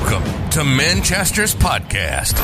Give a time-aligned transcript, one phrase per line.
[0.00, 2.34] Welcome to Manchester's podcast.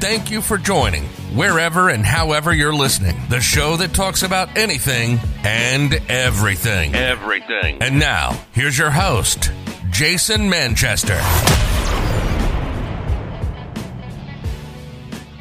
[0.00, 1.04] Thank you for joining
[1.36, 3.14] wherever and however you're listening.
[3.28, 6.94] The show that talks about anything and everything.
[6.94, 7.82] Everything.
[7.82, 9.52] And now, here's your host,
[9.90, 11.18] Jason Manchester.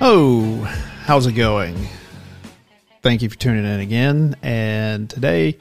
[0.02, 0.58] Oh,
[1.06, 1.88] how's it going?
[3.02, 4.36] Thank you for tuning in again.
[4.44, 5.58] And today,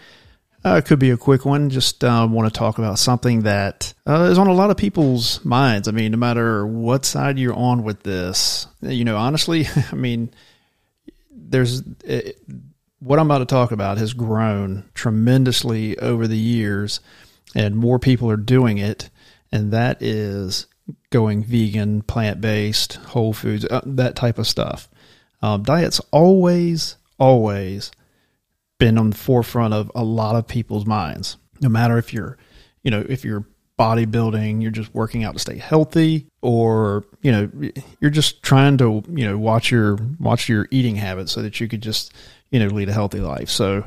[0.64, 1.70] uh, it could be a quick one.
[1.70, 5.42] Just uh, want to talk about something that uh, is on a lot of people's
[5.44, 5.88] minds.
[5.88, 10.32] I mean, no matter what side you're on with this, you know, honestly, I mean,
[11.30, 12.38] there's it,
[12.98, 17.00] what I'm about to talk about has grown tremendously over the years,
[17.54, 19.08] and more people are doing it,
[19.50, 20.66] and that is
[21.08, 24.88] going vegan, plant based, whole foods, uh, that type of stuff.
[25.42, 27.90] Um, diets always, always
[28.80, 31.36] been on the forefront of a lot of people's minds.
[31.60, 32.36] No matter if you're,
[32.82, 33.44] you know, if you're
[33.78, 37.50] bodybuilding, you're just working out to stay healthy, or you know,
[38.00, 41.68] you're just trying to, you know, watch your watch your eating habits so that you
[41.68, 42.12] could just,
[42.50, 43.48] you know, lead a healthy life.
[43.48, 43.84] So,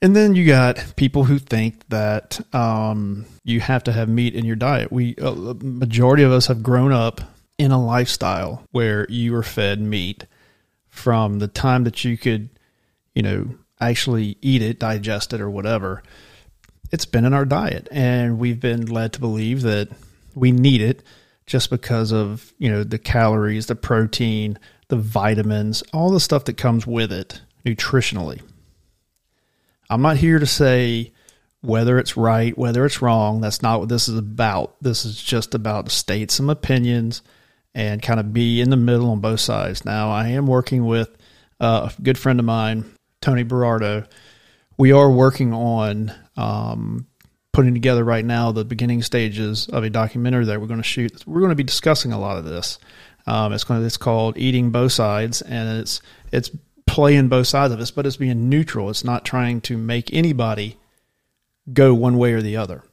[0.00, 4.44] and then you got people who think that um, you have to have meat in
[4.44, 4.92] your diet.
[4.92, 7.20] We, a majority of us have grown up
[7.58, 10.26] in a lifestyle where you were fed meat
[10.88, 12.50] from the time that you could,
[13.14, 16.02] you know, actually eat it, digest it, or whatever,
[16.92, 17.88] it's been in our diet.
[17.90, 19.88] And we've been led to believe that
[20.34, 21.02] we need it
[21.46, 26.56] just because of, you know, the calories, the protein, the vitamins, all the stuff that
[26.56, 28.42] comes with it nutritionally.
[29.88, 31.12] I'm not here to say
[31.60, 33.40] whether it's right, whether it's wrong.
[33.40, 34.76] That's not what this is about.
[34.80, 37.22] This is just about to state some opinions
[37.74, 39.84] and kind of be in the middle on both sides.
[39.84, 41.16] Now, I am working with
[41.60, 42.84] uh, a good friend of mine
[43.26, 44.06] Tony Berardo,
[44.78, 47.08] we are working on um,
[47.50, 51.26] putting together right now the beginning stages of a documentary that we're going to shoot.
[51.26, 52.78] We're going to be discussing a lot of this.
[53.26, 56.52] Um, it's going to, it's called Eating Both Sides, and it's it's
[56.86, 58.90] playing both sides of this, but it's being neutral.
[58.90, 60.76] It's not trying to make anybody
[61.72, 62.84] go one way or the other.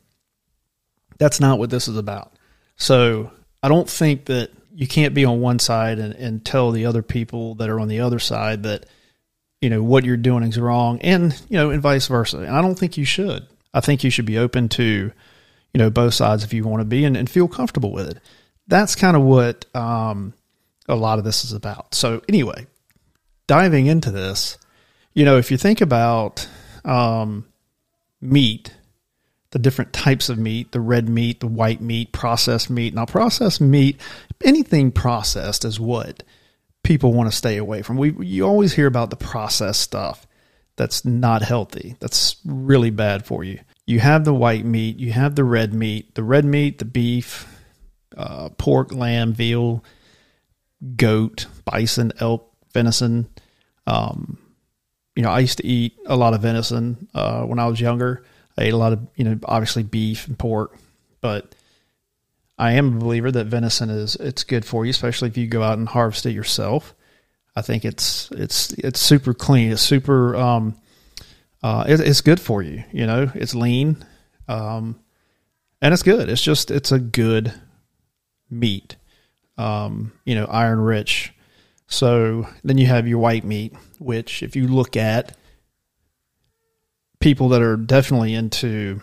[1.20, 2.34] That's not what this is about.
[2.76, 3.32] So
[3.62, 7.04] I don't think that you can't be on one side and, and tell the other
[7.04, 8.88] people that are on the other side that
[9.64, 12.40] you know what you're doing is wrong and you know and vice versa.
[12.40, 13.48] And i don't think you should.
[13.74, 16.86] I think you should be open to you know both sides if you want to
[16.86, 18.20] be and, and feel comfortable with it.
[18.68, 20.34] That's kind of what um,
[20.90, 21.96] a lot of this is about.
[21.96, 22.68] So anyway
[23.48, 24.58] diving into this
[25.14, 26.46] you know if you think about
[26.84, 27.46] um,
[28.20, 28.74] meat
[29.52, 32.94] the different types of meat the red meat the white meat processed meat.
[32.94, 34.02] Now processed meat
[34.44, 36.22] anything processed is what
[36.84, 37.98] people want to stay away from.
[37.98, 40.28] We you always hear about the processed stuff
[40.76, 41.96] that's not healthy.
[42.00, 43.60] That's really bad for you.
[43.86, 46.16] You have the white meat, you have the red meat.
[46.16, 47.48] The red meat, the beef,
[48.18, 49.84] uh, pork, lamb, veal,
[50.96, 53.30] goat, bison, elk, venison.
[53.86, 54.40] Um,
[55.16, 58.24] you know, I used to eat a lot of venison uh, when I was younger.
[58.58, 60.78] I ate a lot of, you know, obviously beef and pork,
[61.22, 61.54] but
[62.58, 65.64] I am a believer that venison is it's good for you, especially if you go
[65.64, 66.94] out and harvest it yourself.
[67.56, 69.72] I think it's it's it's super clean.
[69.72, 70.76] It's super um,
[71.62, 72.84] uh, it, it's good for you.
[72.92, 74.06] You know, it's lean,
[74.48, 75.00] um,
[75.82, 76.30] and it's good.
[76.30, 77.54] It's just it's a good
[78.50, 78.96] meat.
[79.58, 81.34] Um, you know, iron rich.
[81.88, 85.38] So then you have your white meat, which if you look at
[87.20, 89.00] people that are definitely into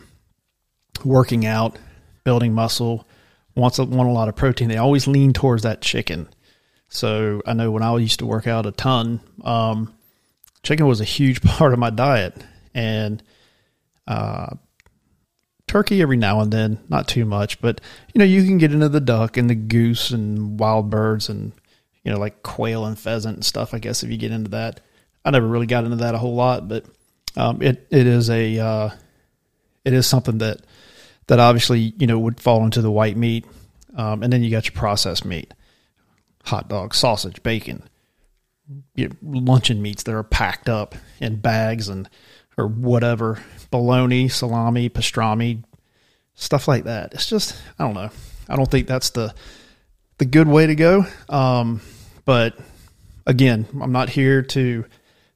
[1.05, 1.79] working out,
[2.25, 3.07] building muscle,
[3.61, 6.29] wants a, want a lot of protein, they always lean towards that chicken.
[6.89, 9.95] So I know when I used to work out a ton, um,
[10.63, 12.37] chicken was a huge part of my diet,
[12.75, 13.23] and
[14.07, 14.57] uh,
[15.69, 17.81] turkey every now and then, not too much, but
[18.13, 21.53] you know you can get into the duck and the goose and wild birds and
[22.03, 23.73] you know like quail and pheasant and stuff.
[23.73, 24.81] I guess if you get into that,
[25.25, 26.87] I never really got into that a whole lot, but
[27.37, 28.91] um, it it is a uh,
[29.85, 30.61] it is something that
[31.31, 33.47] that obviously you know would fall into the white meat,
[33.95, 35.55] um, and then you got your processed meat,
[36.45, 37.85] hot dog, sausage, bacon,
[39.23, 42.11] luncheon meats that are packed up in bags and
[42.59, 43.41] or whatever,
[43.71, 45.63] bologna, salami, pastrami,
[46.35, 47.15] stuff like that.
[47.15, 48.11] It's just I don't know.
[48.49, 49.33] I don't think that's the
[50.19, 51.07] the good way to go.
[51.29, 51.81] Um,
[52.25, 52.59] but
[53.25, 54.85] again, I'm not here to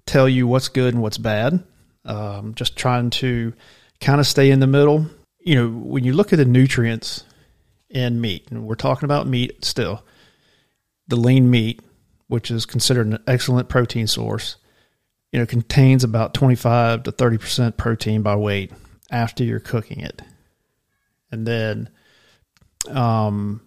[0.06, 1.62] tell you what's good and what's bad.
[2.04, 3.52] Um, just trying to
[4.00, 5.08] kind of stay in the middle
[5.44, 7.24] you know, when you look at the nutrients
[7.90, 10.04] in meat, and we're talking about meat still,
[11.06, 11.80] the lean meat,
[12.28, 14.56] which is considered an excellent protein source,
[15.30, 18.72] you know, contains about 25 to 30% protein by weight
[19.10, 20.22] after you're cooking it.
[21.30, 21.90] And then
[22.88, 23.60] um,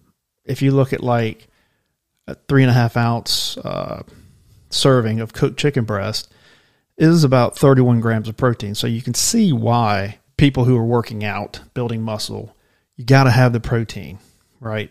[0.44, 1.46] if you look at like
[2.26, 4.02] a three and a half ounce uh,
[4.70, 6.32] serving of cooked chicken breast,
[6.96, 8.74] is about 31 grams of protein.
[8.74, 12.56] So you can see why people who are working out, building muscle,
[12.96, 14.18] you got to have the protein,
[14.60, 14.90] right?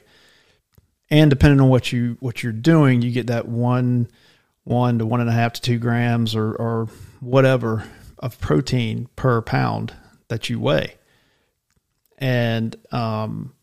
[1.10, 4.10] And depending on what you what you're doing, you get that one
[4.66, 6.88] one to one and a half to two grams or or
[7.22, 7.90] whatever
[8.20, 9.94] of protein per pound
[10.28, 10.96] that you weigh.
[12.18, 13.54] And um,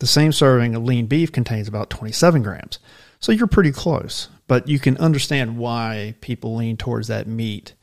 [0.00, 2.78] the same serving of lean beef contains about 27 grams.
[3.20, 7.74] So you're pretty close, but you can understand why people lean towards that meat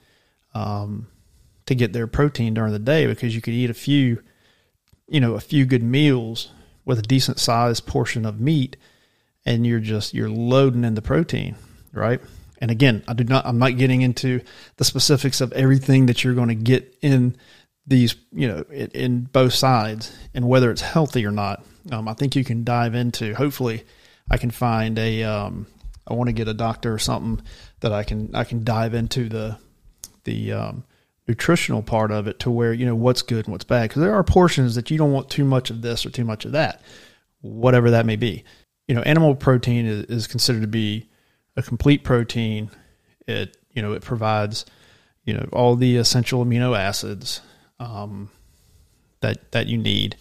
[0.53, 1.07] um,
[1.67, 4.23] to get their protein during the day because you could eat a few,
[5.07, 6.51] you know, a few good meals
[6.85, 8.77] with a decent sized portion of meat
[9.45, 11.55] and you're just you're loading in the protein,
[11.93, 12.19] right?
[12.59, 14.41] And again, I do not I'm not getting into
[14.77, 17.37] the specifics of everything that you're going to get in
[17.85, 21.63] these, you know, in, in both sides and whether it's healthy or not.
[21.91, 23.33] Um, I think you can dive into.
[23.33, 23.85] Hopefully,
[24.29, 25.23] I can find a.
[25.23, 25.67] Um,
[26.05, 27.45] I want to get a doctor or something
[27.81, 29.57] that I can I can dive into the
[30.25, 30.83] the um,
[31.27, 34.13] nutritional part of it to where you know what's good and what's bad because there
[34.13, 36.81] are portions that you don't want too much of this or too much of that,
[37.41, 38.43] whatever that may be.
[38.87, 41.09] You know, animal protein is, is considered to be
[41.55, 42.69] a complete protein.
[43.27, 44.65] It you know it provides
[45.25, 47.41] you know all the essential amino acids
[47.79, 48.29] um,
[49.21, 50.15] that that you need,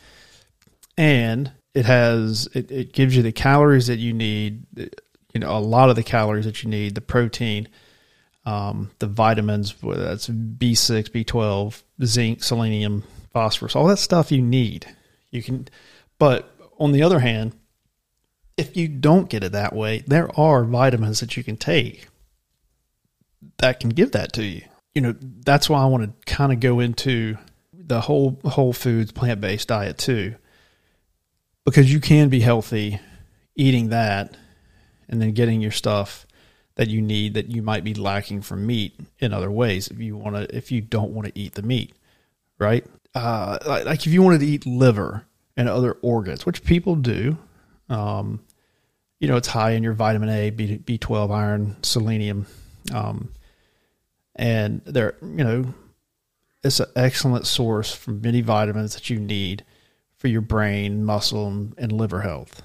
[0.99, 4.67] and it has it, it gives you the calories that you need.
[5.32, 7.69] You know, a lot of the calories that you need, the protein
[8.47, 13.03] um, the vitamins, that's B6, B12, zinc, selenium,
[13.33, 14.87] phosphorus, all that stuff you need.
[15.31, 15.69] You can,
[16.19, 17.53] but on the other hand,
[18.57, 22.09] if you don't get it that way, there are vitamins that you can take
[23.59, 24.63] that can give that to you.
[24.95, 27.37] You know, that's why I want to kind of go into
[27.73, 30.37] the whole whole foods plant based diet too,
[31.65, 33.01] because you can be healthy
[33.55, 34.37] eating that
[35.09, 36.25] and then getting your stuff
[36.76, 40.17] that you need that you might be lacking from meat in other ways if you
[40.17, 41.94] want to if you don't want to eat the meat
[42.58, 42.87] right?
[43.14, 45.26] Uh, like if you wanted to eat liver
[45.56, 47.37] and other organs which people do
[47.88, 48.40] um,
[49.20, 52.46] you know it's high in your vitamin a B, b12 iron selenium
[52.94, 53.32] um,
[54.34, 55.75] and they're you know
[56.67, 59.64] it's an excellent source for many vitamins that you need
[60.17, 62.62] for your brain muscle and, and liver health.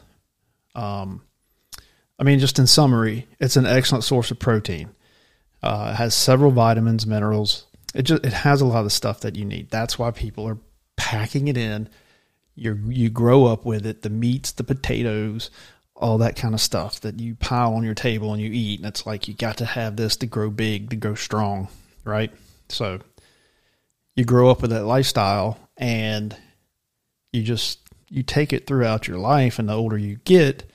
[0.73, 1.21] Um,
[2.21, 4.91] I mean, just in summary, it's an excellent source of protein.
[5.63, 7.65] Uh, it has several vitamins, minerals.
[7.95, 9.71] It just it has a lot of stuff that you need.
[9.71, 10.59] That's why people are
[10.95, 11.89] packing it in.
[12.53, 14.03] You you grow up with it.
[14.03, 15.49] The meats, the potatoes,
[15.95, 18.79] all that kind of stuff that you pile on your table and you eat.
[18.79, 21.69] And it's like you got to have this to grow big, to grow strong,
[22.05, 22.31] right?
[22.69, 22.99] So
[24.15, 26.37] you grow up with that lifestyle, and
[27.33, 27.79] you just
[28.09, 29.57] you take it throughout your life.
[29.57, 30.70] And the older you get,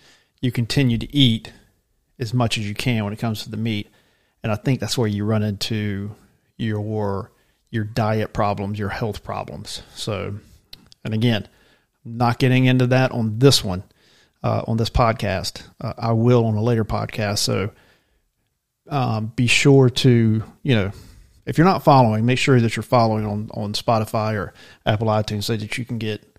[0.47, 1.53] you continue to eat
[2.19, 3.91] as much as you can when it comes to the meat.
[4.43, 6.15] And I think that's where you run into
[6.57, 7.33] your
[7.71, 9.83] your diet problems, your health problems.
[9.95, 10.37] So,
[11.05, 11.49] and again,
[12.05, 13.83] not getting into that on this one,
[14.43, 15.63] uh, on this podcast.
[15.81, 17.39] Uh, I will on a later podcast.
[17.39, 17.73] So,
[18.89, 20.93] um, be sure to you know,
[21.45, 24.55] if you're not following, make sure that you're following on on Spotify or
[24.87, 26.36] Apple iTunes so that you can get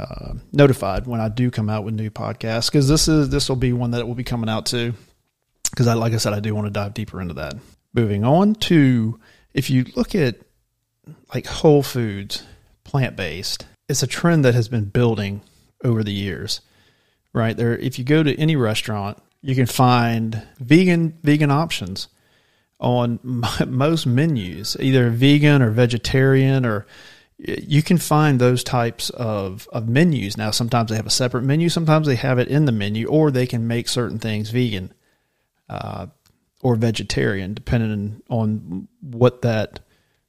[0.00, 3.56] uh, notified when I do come out with new podcasts because this is this will
[3.56, 4.94] be one that will be coming out too.
[5.70, 7.54] Because I, like I said, I do want to dive deeper into that.
[7.92, 9.20] Moving on to
[9.52, 10.36] if you look at
[11.34, 12.44] like Whole Foods,
[12.82, 15.42] plant based, it's a trend that has been building
[15.84, 16.60] over the years.
[17.32, 22.08] Right there, if you go to any restaurant, you can find vegan vegan options
[22.80, 23.20] on
[23.66, 26.86] most menus, either vegan or vegetarian or
[27.42, 30.36] you can find those types of, of menus.
[30.36, 33.30] Now, sometimes they have a separate menu, sometimes they have it in the menu, or
[33.30, 34.92] they can make certain things vegan
[35.68, 36.08] uh,
[36.62, 39.80] or vegetarian, depending on what that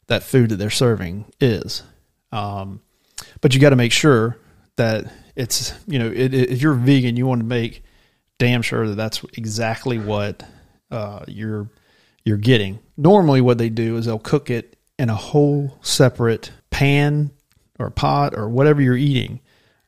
[0.07, 1.83] that food that they're serving is.
[2.31, 2.81] Um,
[3.39, 4.37] but you got to make sure
[4.75, 7.83] that it's you know it, it, if you're vegan, you want to make
[8.37, 10.43] damn sure that that's exactly what
[10.89, 11.69] uh, you're
[12.23, 12.79] you're getting.
[12.95, 17.31] Normally, what they do is they'll cook it in a whole separate pan
[17.77, 19.39] or pot or whatever you're eating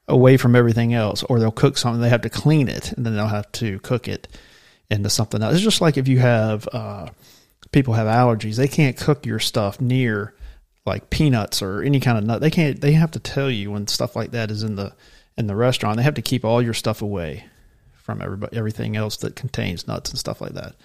[0.08, 3.16] away from everything else, or they'll cook something, they have to clean it, and then
[3.16, 4.28] they'll have to cook it
[4.92, 5.56] into something else.
[5.56, 7.08] It's just like if you have uh,
[7.72, 10.36] people have allergies, they can't cook your stuff near
[10.86, 12.42] like peanuts or any kind of nut.
[12.42, 12.80] They can't.
[12.80, 14.94] They have to tell you when stuff like that is in the
[15.38, 15.98] in the restaurant.
[15.98, 17.46] They have to keep all your stuff away
[17.94, 20.76] from everybody, everything else that contains nuts and stuff like that.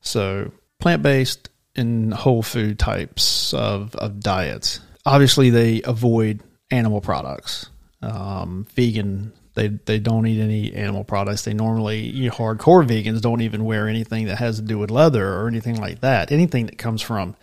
[0.00, 0.50] So
[0.80, 7.70] plant based and whole food types of, of diets obviously they avoid animal products.
[8.02, 11.42] Um, vegan They they don't eat any animal products.
[11.42, 14.90] They normally you know, hardcore vegans don't even wear anything that has to do with
[14.90, 16.30] leather or anything like that.
[16.30, 17.36] Anything that comes from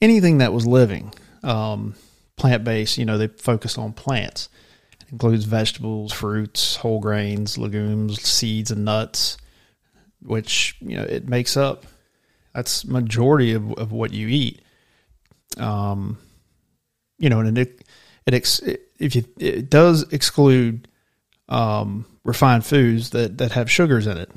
[0.00, 1.94] anything that was living, um,
[2.36, 2.96] plant based.
[2.96, 4.48] You know, they focus on plants.
[5.02, 9.36] It includes vegetables, fruits, whole grains, legumes, seeds, and nuts,
[10.22, 11.84] which you know it makes up.
[12.54, 14.62] That's majority of, of what you eat.
[15.58, 16.18] Um,
[17.22, 17.80] you know, and it
[18.26, 18.60] it, ex,
[18.98, 20.88] if you it does exclude
[21.48, 24.30] um, refined foods that that have sugars in it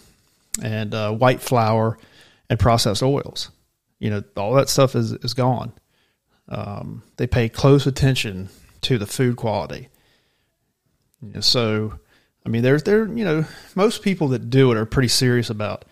[0.62, 1.98] and uh, white flour
[2.48, 3.50] and processed oils.
[4.00, 5.74] You know, all that stuff is is gone.
[6.48, 8.50] Um, they pay close attention
[8.82, 9.90] to the food quality.
[11.24, 12.00] You know, so,
[12.46, 15.86] I mean, there's there you know most people that do it are pretty serious about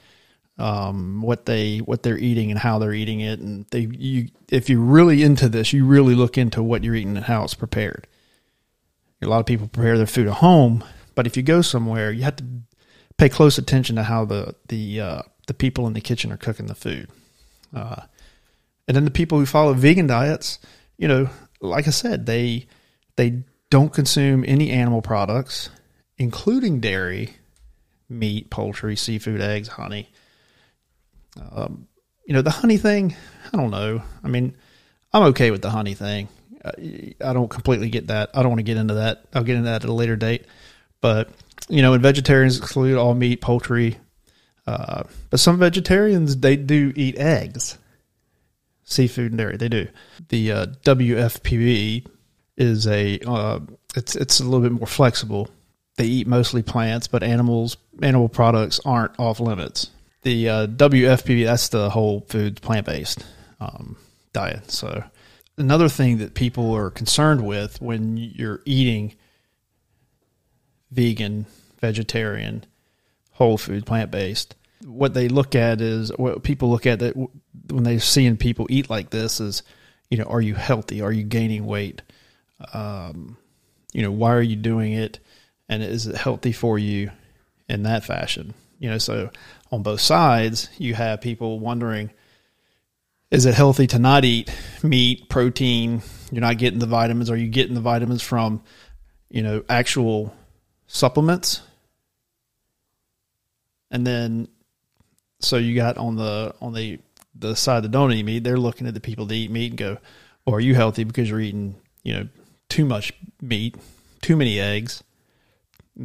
[0.58, 4.70] um, what they what they're eating and how they're eating it, and they you if
[4.70, 8.08] you're really into this, you really look into what you're eating and how it's prepared.
[9.22, 10.84] A lot of people prepare their food at home,
[11.16, 12.46] but if you go somewhere, you have to
[13.18, 16.68] pay close attention to how the the uh, the people in the kitchen are cooking
[16.68, 17.10] the food.
[17.74, 18.04] Uh,
[18.88, 20.60] and then the people who follow vegan diets,
[20.98, 21.30] you know,
[21.62, 22.68] like I said, they
[23.16, 25.70] they don't consume any animal products,
[26.18, 27.38] including dairy,
[28.08, 30.12] meat, poultry, seafood, eggs, honey.
[31.40, 31.88] Um,
[32.26, 33.16] you know, the honey thing,
[33.52, 34.02] I don't know.
[34.24, 34.56] I mean,
[35.12, 36.30] I'm okay with the honey thing.
[36.66, 38.30] I don't completely get that.
[38.34, 39.26] I don't want to get into that.
[39.34, 40.46] I'll get into that at a later date.
[41.02, 41.30] But,
[41.68, 43.98] you know, and vegetarians exclude all meat, poultry.
[44.66, 47.78] Uh, but some vegetarians, they do eat eggs,
[48.86, 49.58] seafood and dairy.
[49.58, 49.88] They do.
[50.30, 52.08] The uh, WFPB
[52.56, 53.60] is a, uh,
[53.98, 55.50] it's, it's a little bit more flexible.
[55.98, 59.90] They eat mostly plants, but animals, animal products aren't off limits
[60.24, 63.26] the uh, WFPB, that's the whole foods plant based
[63.60, 63.98] um,
[64.34, 64.72] diet.
[64.72, 65.04] So,
[65.58, 69.16] another thing that people are concerned with when you're eating
[70.92, 71.46] vegan,
[71.80, 72.66] vegetarian,
[73.32, 77.84] whole food, plant based, what they look at is what people look at that when
[77.84, 79.64] they're seeing people eat like this is,
[80.10, 81.02] you know, are you healthy?
[81.02, 82.02] Are you gaining weight?
[82.74, 83.38] Um,
[83.94, 85.20] you know, why are you doing it?
[85.70, 87.12] And is it healthy for you
[87.70, 88.54] in that fashion?
[88.80, 89.30] You know, so
[89.74, 92.12] on both sides, you have people wondering,
[93.32, 96.04] is it healthy to not eat meat, protein?
[96.32, 97.32] You're not getting the vitamins.
[97.32, 98.62] Are you getting the vitamins from,
[99.32, 100.32] you know, actual
[100.86, 101.62] supplements?
[103.90, 104.48] And then,
[105.40, 107.00] so you got on the on the
[107.34, 109.78] the side that don't eat meat, they're looking at the people that eat meat and
[109.78, 109.98] go,
[110.46, 112.28] "Well, are you healthy because you're eating, you know,
[112.70, 113.12] too much
[113.42, 113.76] meat,
[114.22, 115.04] too many eggs,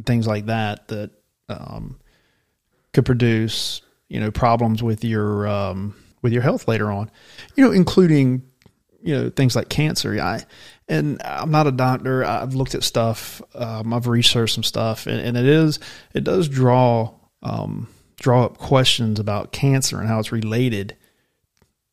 [0.05, 1.11] things like that?" That
[1.47, 1.99] um,
[2.93, 7.09] could produce you know problems with your um, with your health later on.
[7.55, 8.43] You know, including
[9.01, 10.19] you know things like cancer.
[10.19, 10.43] I
[10.87, 12.25] and I'm not a doctor.
[12.25, 13.41] I've looked at stuff.
[13.53, 15.79] Um, I've researched some stuff, and, and, it is
[16.13, 20.97] it does draw um, draw up questions about cancer and how it's related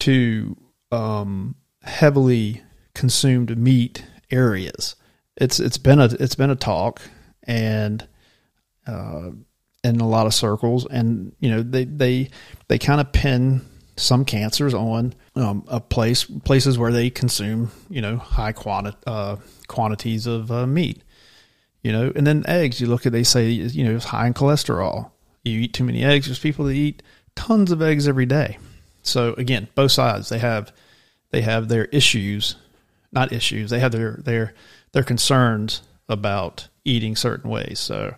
[0.01, 0.57] to
[0.91, 2.63] um, heavily
[2.95, 4.97] consumed meat areas.
[5.37, 7.03] It's it's been a it's been a talk,
[7.43, 8.07] and
[8.87, 9.31] uh,
[9.87, 12.29] in a lot of circles, and you know they they
[12.69, 13.63] they kind of pin
[13.97, 19.37] some cancers on um, a place places where they consume you know high quanti- uh,
[19.69, 21.03] quantities of uh, meat,
[21.83, 22.81] you know, and then eggs.
[22.81, 25.11] You look at they say you know it's high in cholesterol.
[25.45, 26.27] You eat too many eggs.
[26.27, 27.03] There's people that eat
[27.37, 28.59] tons of eggs every day.
[29.03, 30.73] So again, both sides they have
[31.31, 32.57] they have their issues,
[33.13, 33.71] not issues.
[33.71, 34.55] They have their their
[34.93, 37.79] their concerns about eating certain ways.
[37.79, 38.15] So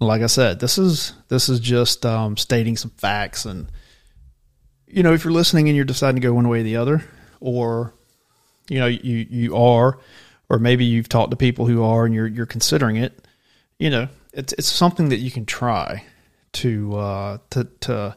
[0.00, 3.70] like I said, this is this is just um, stating some facts, and
[4.86, 7.04] you know, if you're listening and you're deciding to go one way or the other,
[7.40, 7.94] or
[8.68, 9.98] you know, you you are,
[10.48, 13.26] or maybe you've talked to people who are, and you're you're considering it,
[13.78, 16.04] you know, it's it's something that you can try
[16.52, 18.16] to uh, to to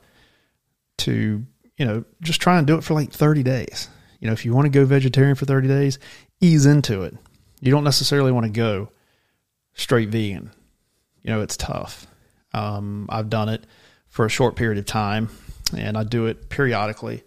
[0.99, 1.45] to
[1.77, 3.89] you know just try and do it for like 30 days.
[4.19, 5.97] You know, if you want to go vegetarian for 30 days,
[6.39, 7.15] ease into it.
[7.59, 8.89] You don't necessarily want to go
[9.73, 10.51] straight vegan
[11.23, 12.07] you know, it's tough.
[12.53, 13.65] Um, I've done it
[14.09, 15.29] for a short period of time
[15.77, 17.23] and I do it periodically,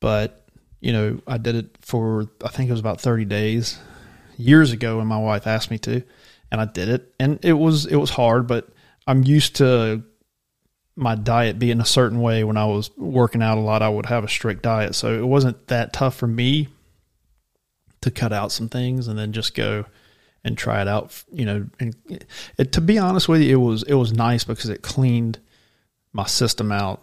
[0.00, 0.44] but
[0.80, 3.78] you know, I did it for, I think it was about 30 days
[4.36, 6.02] years ago when my wife asked me to,
[6.50, 8.68] and I did it and it was, it was hard, but
[9.06, 10.02] I'm used to
[10.96, 14.06] my diet being a certain way when I was working out a lot, I would
[14.06, 14.94] have a strict diet.
[14.94, 16.68] So it wasn't that tough for me
[18.02, 19.86] to cut out some things and then just go,
[20.44, 21.22] and try it out.
[21.32, 21.94] You know, and
[22.58, 25.38] it, to be honest with you, it was it was nice because it cleaned
[26.12, 27.02] my system out,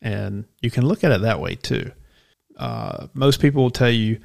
[0.00, 1.90] and you can look at it that way too.
[2.56, 4.20] Uh, most people will tell you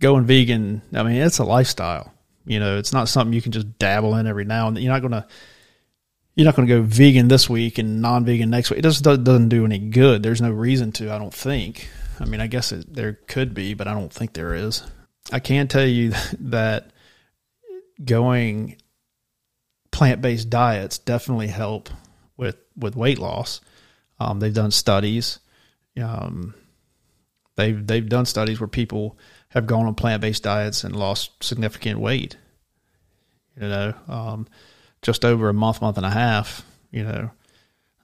[0.00, 0.82] going vegan.
[0.94, 2.12] I mean, it's a lifestyle.
[2.44, 4.82] You know, it's not something you can just dabble in every now and then.
[4.84, 5.26] You're not gonna
[6.36, 8.80] you're not going to go vegan this week and non-vegan next week.
[8.80, 10.22] It just doesn't do any good.
[10.22, 11.12] There's no reason to.
[11.12, 11.88] I don't think.
[12.20, 14.82] I mean, I guess it, there could be, but I don't think there is.
[15.32, 16.90] I can tell you that
[18.04, 18.76] going
[19.90, 21.88] plant-based diets definitely help
[22.36, 23.60] with with weight loss.
[24.20, 25.38] Um, they've done studies.
[26.00, 26.54] Um,
[27.56, 32.36] they've they've done studies where people have gone on plant-based diets and lost significant weight.
[33.58, 34.46] You know, um,
[35.00, 37.30] just over a month, month and a half, you know,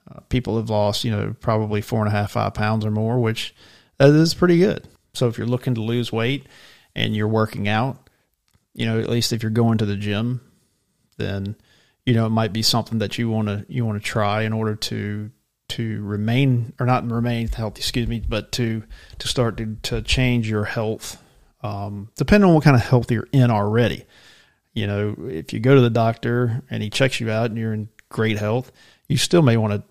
[0.09, 3.19] uh, people have lost, you know, probably four and a half, five pounds or more,
[3.19, 3.53] which
[3.99, 4.87] is pretty good.
[5.13, 6.47] So if you're looking to lose weight
[6.95, 8.02] and you're working out,
[8.73, 10.41] you know, at least if you're going to the gym,
[11.17, 11.55] then
[12.05, 14.53] you know it might be something that you want to you want to try in
[14.53, 15.31] order to
[15.69, 18.83] to remain or not remain healthy, excuse me, but to
[19.19, 21.21] to start to to change your health,
[21.61, 24.05] um, depending on what kind of health you're in already.
[24.73, 27.73] You know, if you go to the doctor and he checks you out and you're
[27.73, 28.71] in great health,
[29.07, 29.83] you still may want to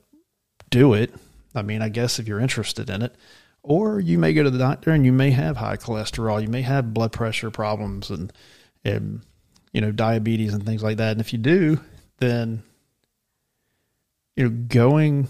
[0.70, 1.14] do it.
[1.54, 3.14] I mean, I guess if you're interested in it,
[3.62, 6.62] or you may go to the doctor and you may have high cholesterol, you may
[6.62, 8.32] have blood pressure problems and,
[8.84, 9.22] and
[9.72, 11.12] you know, diabetes and things like that.
[11.12, 11.80] And if you do,
[12.18, 12.62] then
[14.36, 15.28] you know, going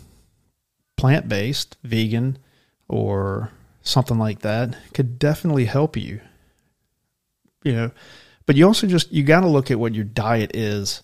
[0.97, 2.39] plant based, vegan,
[2.89, 3.51] or
[3.83, 6.21] something like that could definitely help you.
[7.65, 7.91] You know,
[8.47, 11.03] but you also just you got to look at what your diet is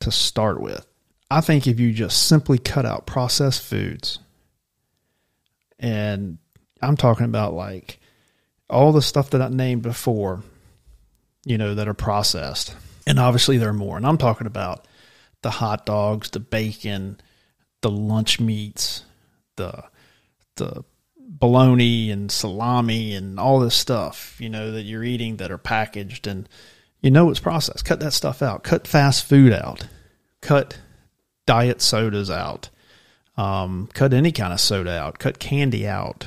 [0.00, 0.86] to start with.
[1.30, 4.20] I think if you just simply cut out processed foods
[5.78, 6.38] and
[6.80, 7.98] I'm talking about like
[8.68, 10.42] all the stuff that I named before,
[11.46, 12.74] you know, that are processed.
[13.06, 13.96] And obviously there are more.
[13.96, 14.86] And I'm talking about
[15.42, 17.20] the hot dogs, the bacon,
[17.80, 19.04] the lunch meats,
[19.54, 19.84] the
[20.56, 20.84] the
[21.16, 26.26] bologna and salami and all this stuff, you know, that you're eating that are packaged
[26.26, 26.48] and
[27.00, 27.84] you know it's processed.
[27.84, 28.64] Cut that stuff out.
[28.64, 29.86] Cut fast food out.
[30.40, 30.78] Cut
[31.46, 32.70] diet sodas out.
[33.36, 35.20] Um, cut any kind of soda out.
[35.20, 36.26] Cut candy out.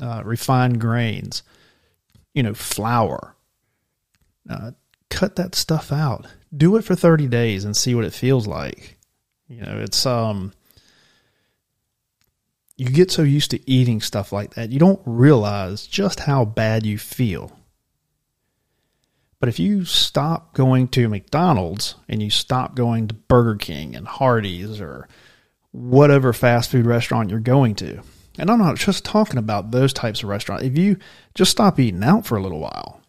[0.00, 1.42] Uh, refined grains.
[2.34, 3.34] You know, flour.
[4.48, 4.72] Uh,
[5.10, 6.26] cut that stuff out.
[6.56, 8.98] Do it for 30 days and see what it feels like.
[9.48, 10.52] You know, it's um
[12.76, 16.86] you get so used to eating stuff like that, you don't realize just how bad
[16.86, 17.58] you feel.
[19.40, 24.06] But if you stop going to McDonald's and you stop going to Burger King and
[24.06, 25.08] Hardee's or
[25.72, 28.00] whatever fast food restaurant you're going to,
[28.38, 30.98] and I'm not just talking about those types of restaurants, if you
[31.34, 33.00] just stop eating out for a little while,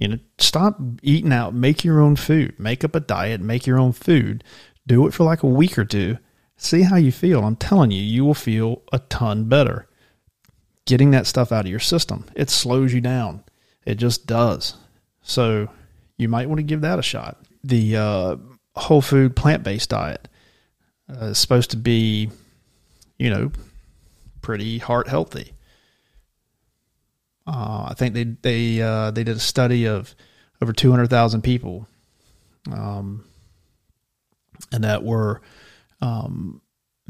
[0.00, 3.78] you know, stop eating out, make your own food, make up a diet, make your
[3.78, 4.42] own food,
[4.88, 6.18] do it for like a week or two
[6.62, 7.42] See how you feel.
[7.42, 9.88] I'm telling you, you will feel a ton better.
[10.84, 13.44] Getting that stuff out of your system, it slows you down.
[13.86, 14.74] It just does.
[15.22, 15.70] So
[16.18, 17.38] you might want to give that a shot.
[17.64, 18.36] The uh,
[18.76, 20.28] whole food plant based diet
[21.10, 22.28] uh, is supposed to be,
[23.18, 23.52] you know,
[24.42, 25.54] pretty heart healthy.
[27.52, 30.14] Uh, I think they they uh, they did a study of
[30.62, 31.88] over two hundred thousand people,
[32.70, 33.24] um,
[34.70, 35.40] and that were
[36.00, 36.62] um,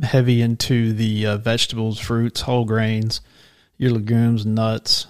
[0.02, 3.20] heavy into the uh, vegetables, fruits, whole grains,
[3.76, 5.06] your legumes, nuts.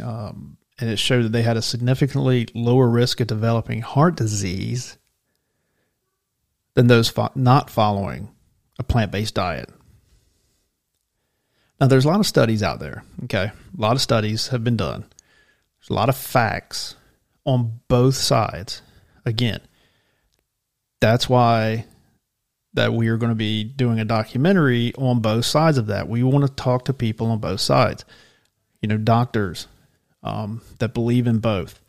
[0.00, 4.98] Um, and it showed that they had a significantly lower risk of developing heart disease
[6.74, 8.30] than those fo- not following
[8.78, 9.68] a plant based diet.
[11.80, 13.04] Now, there's a lot of studies out there.
[13.24, 13.50] Okay.
[13.76, 15.06] A lot of studies have been done.
[15.80, 16.96] There's a lot of facts
[17.44, 18.82] on both sides.
[19.24, 19.60] Again,
[21.00, 21.86] that's why
[22.74, 26.08] that we are going to be doing a documentary on both sides of that.
[26.08, 28.04] We want to talk to people on both sides.
[28.80, 29.66] You know, doctors
[30.22, 31.80] um, that believe in both,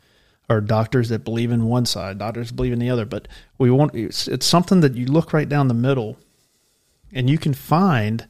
[0.48, 3.04] or doctors that believe in one side, doctors believe in the other.
[3.04, 3.28] But
[3.58, 6.16] we want it's, it's something that you look right down the middle,
[7.12, 8.26] and you can find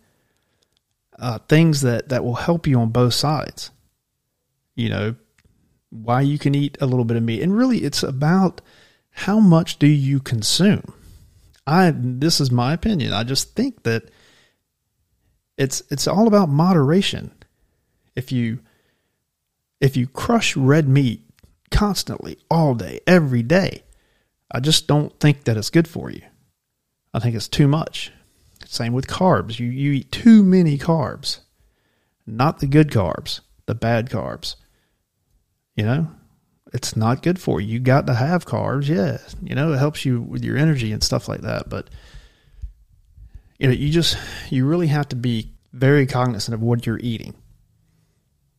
[1.22, 3.70] uh, things that that will help you on both sides.
[4.74, 5.14] You know,
[5.90, 8.60] why you can eat a little bit of meat, and really, it's about
[9.10, 10.94] how much do you consume
[11.66, 13.12] I this is my opinion.
[13.12, 14.10] I just think that
[15.56, 17.32] it's it's all about moderation.
[18.16, 18.60] If you
[19.80, 21.22] if you crush red meat
[21.70, 23.82] constantly all day every day,
[24.50, 26.22] I just don't think that it's good for you.
[27.14, 28.12] I think it's too much.
[28.72, 29.58] Same with carbs.
[29.58, 31.40] You you eat too many carbs.
[32.26, 34.56] Not the good carbs, the bad carbs.
[35.76, 36.08] You know?
[36.72, 37.74] it's not good for you.
[37.74, 39.18] You got to have carbs, yeah.
[39.42, 41.68] You know, it helps you with your energy and stuff like that.
[41.68, 41.90] But
[43.58, 44.16] you know, you just
[44.50, 47.34] you really have to be very cognizant of what you're eating.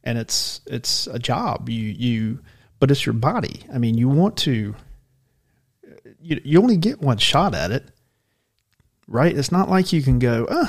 [0.04, 1.70] And it's it's a job.
[1.70, 2.40] You you
[2.80, 3.64] but it's your body.
[3.74, 4.76] I mean, you want to,
[6.20, 7.88] you, you only get one shot at it,
[9.08, 9.36] right?
[9.36, 10.68] It's not like you can go, uh,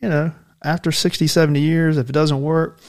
[0.00, 2.80] you know, after 60, 70 years, if it doesn't work,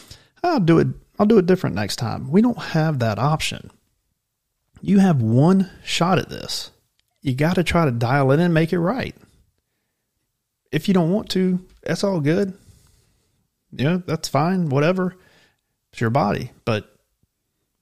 [0.44, 0.88] I'll do it.
[1.18, 2.30] I'll do it different next time.
[2.30, 3.72] We don't have that option.
[4.82, 6.72] You have one shot at this.
[7.22, 9.16] You got to try to dial it in and make it right.
[10.72, 12.54] If you don't want to, that's all good.
[13.72, 14.70] Yeah, that's fine.
[14.70, 15.16] Whatever.
[15.92, 16.52] It's your body.
[16.66, 16.94] But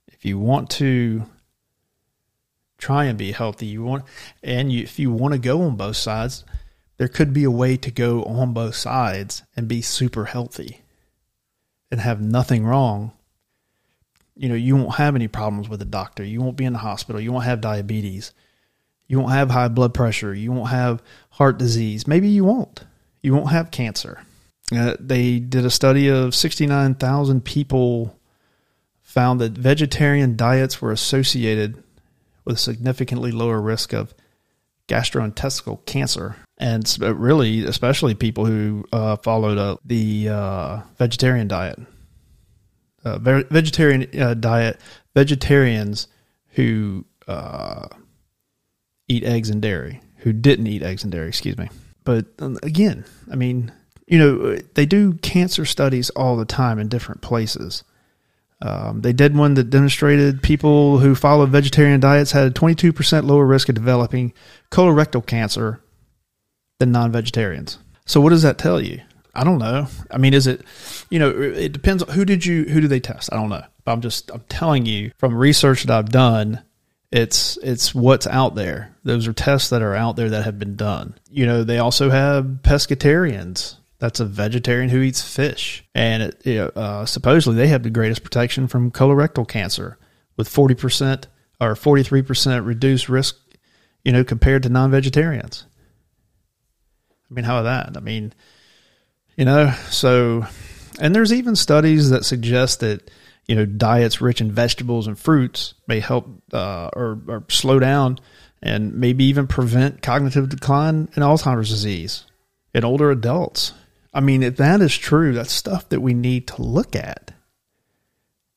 [0.07, 1.25] if you want to
[2.83, 4.03] try and be healthy, you want,
[4.43, 6.43] and you, if you want to go on both sides,
[6.97, 10.81] there could be a way to go on both sides and be super healthy
[11.89, 13.13] and have nothing wrong.
[14.35, 16.25] You know, you won't have any problems with a doctor.
[16.25, 17.21] You won't be in the hospital.
[17.21, 18.33] You won't have diabetes.
[19.07, 20.33] You won't have high blood pressure.
[20.33, 22.05] You won't have heart disease.
[22.05, 22.83] Maybe you won't.
[23.21, 24.23] You won't have cancer.
[24.75, 28.19] Uh, they did a study of 69,000 people,
[29.01, 31.82] found that vegetarian diets were associated
[32.45, 34.13] with a significantly lower risk of
[34.87, 36.35] gastrointestinal cancer.
[36.57, 41.79] And really, especially people who uh, followed uh, the uh, vegetarian diet.
[43.03, 44.79] Uh, vegetarian uh, diet,
[45.13, 46.07] vegetarians
[46.49, 47.05] who
[49.09, 51.69] eat eggs and dairy, who didn't eat eggs and dairy, excuse me.
[52.05, 53.73] But um, again, I mean,
[54.07, 57.83] you know, they do cancer studies all the time in different places.
[58.63, 63.45] Um, they did one that demonstrated people who followed vegetarian diets had a 22% lower
[63.45, 64.33] risk of developing
[64.71, 65.81] colorectal cancer
[66.79, 67.77] than non vegetarians.
[68.05, 69.01] So, what does that tell you?
[69.35, 69.87] I don't know.
[70.09, 70.61] I mean, is it,
[71.09, 72.03] you know, it depends.
[72.11, 73.33] Who did you, who did they test?
[73.33, 73.63] I don't know.
[73.83, 76.63] But I'm just, I'm telling you from research that I've done,
[77.11, 78.95] it's it's what's out there.
[79.03, 81.15] Those are tests that are out there that have been done.
[81.29, 83.75] You know, they also have pescatarians.
[84.03, 88.67] That's a vegetarian who eats fish, and it, uh, supposedly they have the greatest protection
[88.67, 89.97] from colorectal cancer,
[90.35, 91.27] with forty percent
[91.61, 93.37] or forty three percent reduced risk.
[94.03, 95.65] You know, compared to non vegetarians.
[97.31, 97.97] I mean, how about that?
[97.97, 98.33] I mean,
[99.37, 100.47] you know, so,
[100.99, 103.09] and there's even studies that suggest that
[103.47, 108.19] you know, diets rich in vegetables and fruits may help uh, or, or slow down
[108.61, 112.25] and maybe even prevent cognitive decline in Alzheimer's disease
[112.73, 113.71] in older adults.
[114.13, 117.31] I mean, if that is true, that's stuff that we need to look at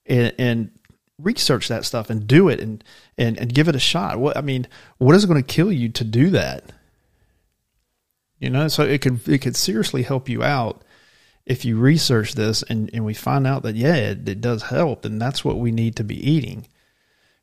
[0.04, 0.70] and, and
[1.18, 2.84] research that stuff and do it and,
[3.16, 4.18] and, and give it a shot.
[4.18, 4.66] What I mean,
[4.98, 6.64] what is going to kill you to do that?
[8.38, 10.82] You know, so it could it could seriously help you out
[11.46, 15.02] if you research this and, and we find out that, yeah, it, it does help,
[15.02, 16.66] then that's what we need to be eating.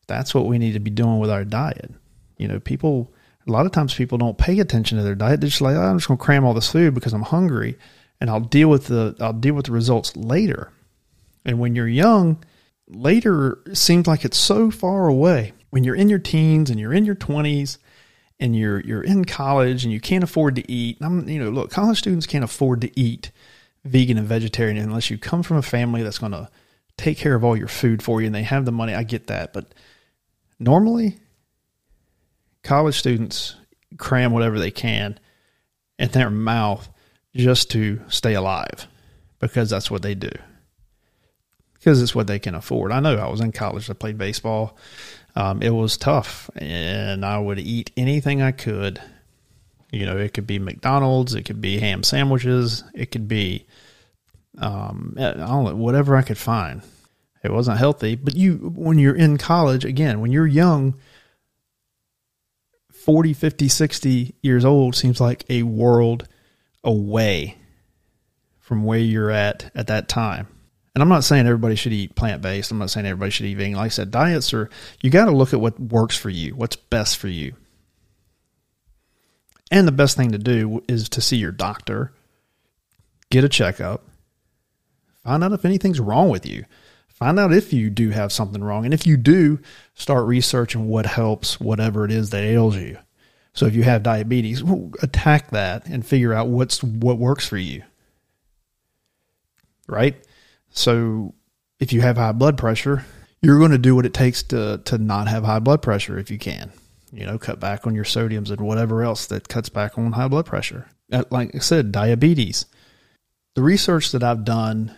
[0.08, 1.89] That's what we need to be doing with our diet.
[2.38, 3.13] You know, people,
[3.47, 5.39] a lot of times people don't pay attention to their diet.
[5.39, 7.78] They're just like, oh, I'm just going to cram all this food because I'm hungry
[8.21, 10.71] and I'll deal with the, I'll deal with the results later.
[11.45, 12.43] And when you're young,
[12.88, 15.54] later seems like it's so far away.
[15.69, 17.78] When you're in your teens and you're in your 20s
[18.39, 20.97] and you're you're in college and you can't afford to eat.
[21.02, 23.32] I'm you know, look, college students can't afford to eat
[23.86, 26.49] vegan and vegetarian unless you come from a family that's going to
[26.97, 28.93] take care of all your food for you and they have the money.
[28.93, 29.54] I get that.
[29.54, 29.73] But
[30.60, 31.17] normally,
[32.63, 33.56] college students
[33.97, 35.19] cram whatever they can
[35.99, 36.89] in their mouth
[37.36, 38.88] just to stay alive
[39.39, 40.32] because that's what they do.
[41.74, 42.91] Because it's what they can afford.
[42.91, 44.78] I know I was in college, I played baseball.
[45.36, 49.02] Um, it was tough, and I would eat anything I could
[49.93, 53.67] you know, it could be McDonald's, it could be ham sandwiches, it could be
[54.58, 56.82] um, I don't know, whatever I could find.
[57.43, 60.96] It wasn't healthy, but you when you're in college again, when you're young,
[62.91, 66.28] 40, 50, 60 years old seems like a world
[66.84, 67.58] away
[68.60, 70.48] from where you're at at that time.
[70.96, 72.72] And I'm not saying everybody should eat plant based.
[72.72, 73.78] I'm not saying everybody should eat vegan.
[73.78, 74.69] Like I said, diets are,
[75.02, 77.56] you got to look at what works for you, what's best for you.
[79.72, 82.13] And the best thing to do is to see your doctor,
[83.32, 84.08] get a checkup,
[85.24, 86.65] find out if anything's wrong with you.
[87.08, 88.86] Find out if you do have something wrong.
[88.86, 89.60] And if you do,
[89.93, 92.98] start researching what helps, whatever it is that ails you.
[93.54, 94.63] So if you have diabetes,
[95.02, 97.84] attack that and figure out what's what works for you.
[99.88, 100.16] Right?
[100.72, 101.36] So
[101.80, 103.06] if you have high blood pressure,
[103.42, 106.32] you're going to do what it takes to to not have high blood pressure if
[106.32, 106.72] you can
[107.13, 110.28] you know, cut back on your sodiums and whatever else that cuts back on high
[110.28, 110.88] blood pressure.
[111.12, 112.66] Uh, like I said, diabetes.
[113.54, 114.96] The research that I've done,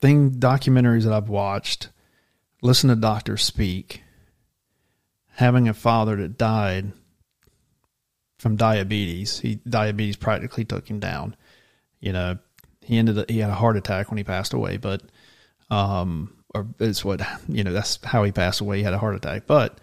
[0.00, 1.88] thing documentaries that I've watched,
[2.62, 4.02] listen to doctors speak,
[5.34, 6.92] having a father that died
[8.40, 9.38] from diabetes.
[9.38, 11.36] He diabetes practically took him down.
[12.00, 12.38] You know,
[12.80, 15.02] he ended up, he had a heart attack when he passed away, but
[15.70, 17.72] um, or it's what you know.
[17.72, 18.78] That's how he passed away.
[18.78, 19.78] He had a heart attack, but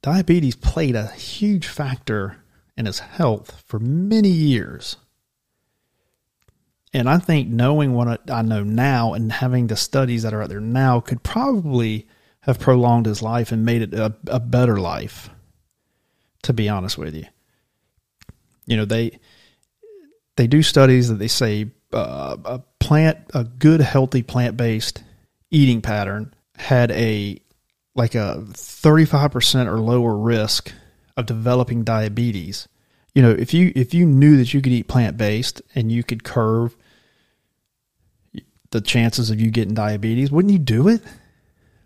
[0.00, 2.36] diabetes played a huge factor
[2.76, 4.96] in his health for many years.
[6.94, 10.48] And I think knowing what I know now and having the studies that are out
[10.48, 12.06] there now could probably
[12.42, 15.28] have prolonged his life and made it a, a better life.
[16.42, 17.26] To be honest with you,
[18.68, 19.18] you know they
[20.36, 25.02] they do studies that they say uh, a plant a good healthy plant based
[25.50, 27.40] eating pattern had a
[27.94, 30.72] like a 35% or lower risk
[31.16, 32.68] of developing diabetes.
[33.14, 36.22] You know, if you if you knew that you could eat plant-based and you could
[36.22, 36.76] curve
[38.70, 41.02] the chances of you getting diabetes, wouldn't you do it?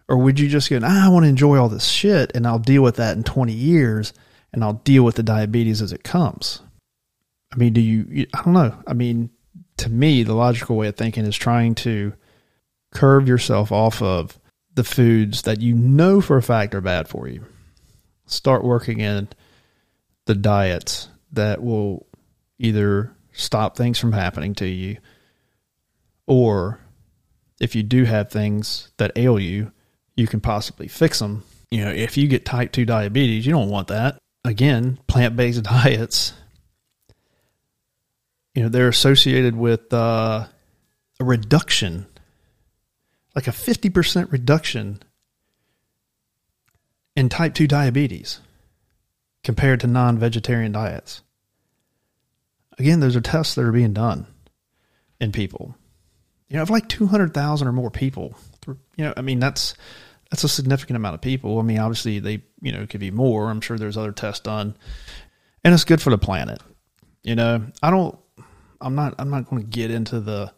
[0.08, 2.58] Or would you just go, ah, I want to enjoy all this shit and I'll
[2.58, 4.12] deal with that in 20 years
[4.52, 6.60] and I'll deal with the diabetes as it comes?
[7.52, 8.76] I mean, do you, I don't know.
[8.86, 9.30] I mean,
[9.78, 12.14] to me, the logical way of thinking is trying to
[12.92, 14.38] curve yourself off of
[14.74, 17.44] the foods that you know for a fact are bad for you.
[18.26, 19.28] Start working in
[20.26, 22.06] the diets that will
[22.58, 24.96] either stop things from happening to you
[26.26, 26.80] or
[27.60, 29.72] if you do have things that ail you,
[30.16, 31.44] you can possibly fix them.
[31.70, 34.18] You know, if you get type 2 diabetes, you don't want that.
[34.44, 36.32] Again, plant based diets,
[38.54, 40.46] you know, they're associated with uh,
[41.20, 42.06] a reduction
[43.34, 45.02] like a 50% reduction
[47.16, 48.40] in type 2 diabetes
[49.42, 51.22] compared to non vegetarian diets.
[52.78, 54.26] Again, those are tests that are being done
[55.20, 55.76] in people.
[56.48, 58.34] You know, of like 200,000 or more people.
[58.66, 59.74] You know, I mean, that's
[60.30, 61.58] that's a significant amount of people.
[61.58, 63.50] I mean, obviously they, you know, could be more.
[63.50, 64.74] I'm sure there's other tests done.
[65.64, 66.60] And it's good for the planet.
[67.22, 68.18] You know, I don't
[68.82, 70.52] I'm not I'm not going to get into the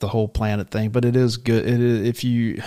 [0.00, 1.66] the whole planet thing, but it is good.
[1.66, 2.62] It is, if you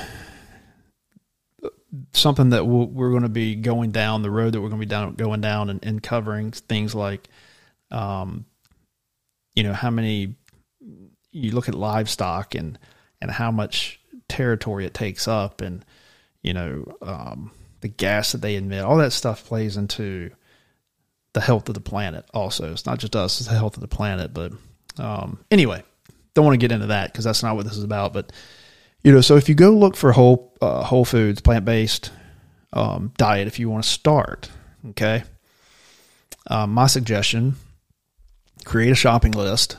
[2.14, 4.80] something that we we are going to be going down the road that we're going
[4.82, 7.28] to be down going down and, and covering things like,
[7.92, 8.46] um,
[9.56, 10.36] you know, how many
[11.32, 12.80] you look at livestock and
[13.22, 15.86] and how much territory it takes up, and
[16.42, 17.52] you know, um,
[17.82, 20.32] the gas that they emit, all that stuff plays into
[21.34, 22.26] the health of the planet.
[22.34, 24.34] Also, it's not just us; it's the health of the planet.
[24.34, 24.54] But
[24.98, 25.84] um, anyway,
[26.34, 28.14] don't want to get into that because that's not what this is about.
[28.14, 28.32] But
[29.04, 32.12] you know, so if you go look for whole uh, whole foods, plant based
[32.74, 34.50] um, diet, if you want to start,
[34.90, 35.24] okay,
[36.48, 37.56] um, my suggestion:
[38.66, 39.78] create a shopping list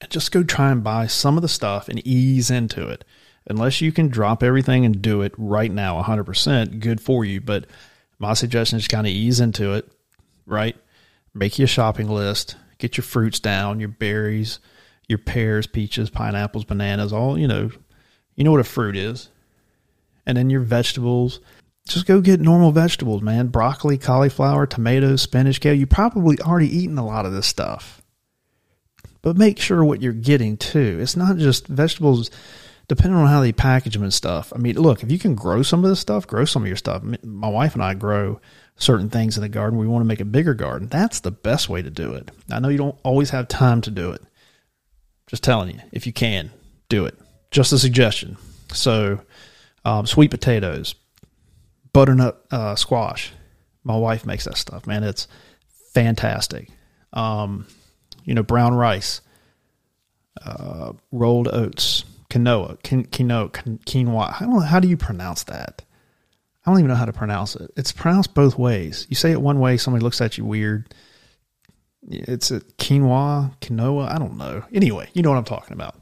[0.00, 3.04] and just go try and buy some of the stuff and ease into it.
[3.46, 7.40] Unless you can drop everything and do it right now, 100%, good for you.
[7.40, 7.66] But
[8.18, 9.90] my suggestion is kind of ease into it,
[10.46, 10.76] right?
[11.34, 14.58] Make you a shopping list, get your fruits down, your berries,
[15.08, 17.70] your pears, peaches, pineapples, bananas, all, you know,
[18.34, 19.28] you know what a fruit is.
[20.26, 21.40] And then your vegetables,
[21.88, 23.48] just go get normal vegetables, man.
[23.48, 25.74] Broccoli, cauliflower, tomatoes, spinach, kale.
[25.74, 28.02] You probably already eaten a lot of this stuff.
[29.22, 30.98] But make sure what you're getting too.
[31.00, 32.30] It's not just vegetables
[32.88, 34.52] depending on how they package them and stuff.
[34.54, 36.76] I mean, look, if you can grow some of this stuff, grow some of your
[36.76, 37.02] stuff.
[37.22, 38.40] My wife and I grow
[38.80, 39.78] certain things in the garden.
[39.78, 40.88] We want to make a bigger garden.
[40.88, 42.30] That's the best way to do it.
[42.50, 44.22] I know you don't always have time to do it.
[45.28, 46.50] Just telling you, if you can,
[46.88, 47.16] do it.
[47.52, 48.36] Just a suggestion.
[48.72, 49.20] So,
[49.84, 50.94] um, sweet potatoes,
[51.92, 53.32] butternut uh, squash.
[53.84, 55.04] My wife makes that stuff, man.
[55.04, 55.28] It's
[55.92, 56.70] fantastic.
[57.12, 57.66] Um,
[58.24, 59.20] you know, brown rice,
[60.44, 64.34] uh, rolled oats, quinoa, quinoa, quinoa.
[64.36, 65.82] I don't know, how do you pronounce that?
[66.70, 67.70] I don't even know how to pronounce it.
[67.76, 69.06] It's pronounced both ways.
[69.08, 70.92] You say it one way, somebody looks at you weird
[72.08, 74.10] it's a quinoa, quinoa.
[74.10, 74.64] I don't know.
[74.72, 75.96] Anyway, you know what I'm talking about.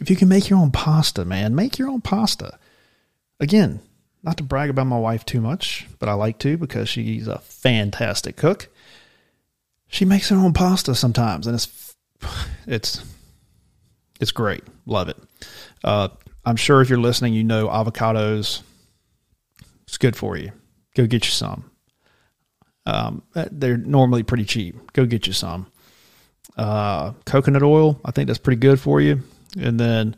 [0.00, 2.58] If you can make your own pasta, man, make your own pasta.
[3.38, 3.80] Again,
[4.22, 7.38] not to brag about my wife too much, but I like to because she's a
[7.38, 8.68] fantastic cook.
[9.88, 11.96] She makes her own pasta sometimes, and it's
[12.66, 13.04] it's
[14.20, 14.62] it's great.
[14.86, 15.16] Love it.
[15.82, 16.08] Uh,
[16.44, 18.62] I'm sure if you're listening, you know avocados.
[19.90, 20.52] It's good for you.
[20.94, 21.68] Go get you some.
[22.86, 24.92] Um, they're normally pretty cheap.
[24.92, 25.66] Go get you some.
[26.56, 29.22] Uh, coconut oil, I think that's pretty good for you.
[29.58, 30.14] And then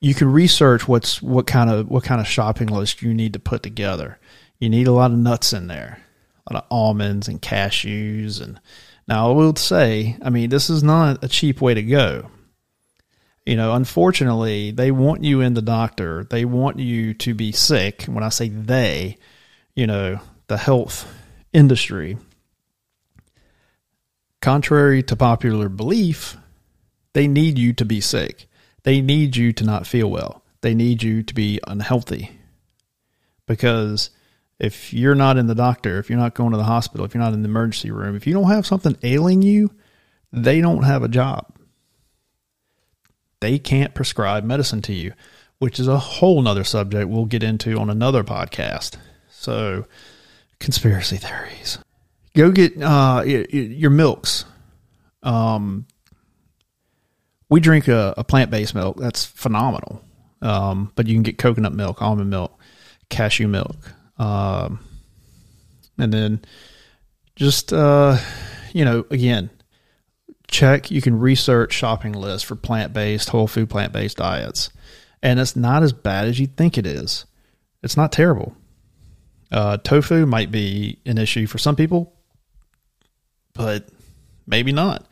[0.00, 3.38] you can research what's what kind of what kind of shopping list you need to
[3.38, 4.18] put together.
[4.58, 6.00] You need a lot of nuts in there,
[6.48, 8.42] a lot of almonds and cashews.
[8.42, 8.60] And
[9.06, 12.28] now I will say, I mean, this is not a cheap way to go.
[13.44, 16.24] You know, unfortunately, they want you in the doctor.
[16.24, 18.04] They want you to be sick.
[18.04, 19.18] When I say they,
[19.74, 21.12] you know, the health
[21.52, 22.18] industry.
[24.40, 26.36] Contrary to popular belief,
[27.12, 28.46] they need you to be sick.
[28.82, 30.42] They need you to not feel well.
[30.62, 32.30] they need you to be unhealthy
[33.46, 34.10] because
[34.58, 37.22] if you're not in the doctor, if you're not going to the hospital, if you're
[37.22, 39.70] not in the emergency room, if you don't have something ailing you,
[40.32, 41.46] they don't have a job.
[43.42, 45.14] They can't prescribe medicine to you,
[45.58, 48.94] which is a whole nother subject we'll get into on another podcast.
[49.30, 49.84] So,
[50.60, 51.78] conspiracy theories.
[52.36, 54.44] Go get uh, your milks.
[55.24, 55.86] Um,
[57.48, 58.96] we drink a, a plant based milk.
[58.96, 60.04] That's phenomenal.
[60.40, 62.56] Um, but you can get coconut milk, almond milk,
[63.08, 63.92] cashew milk.
[64.18, 64.78] Um,
[65.98, 66.42] and then
[67.34, 68.18] just, uh,
[68.72, 69.50] you know, again,
[70.52, 70.90] check.
[70.90, 74.70] You can research shopping lists for plant based, whole food, plant based diets.
[75.22, 77.24] And it's not as bad as you think it is.
[77.82, 78.54] It's not terrible.
[79.50, 82.12] Uh, tofu might be an issue for some people,
[83.54, 83.88] but
[84.46, 85.06] maybe not.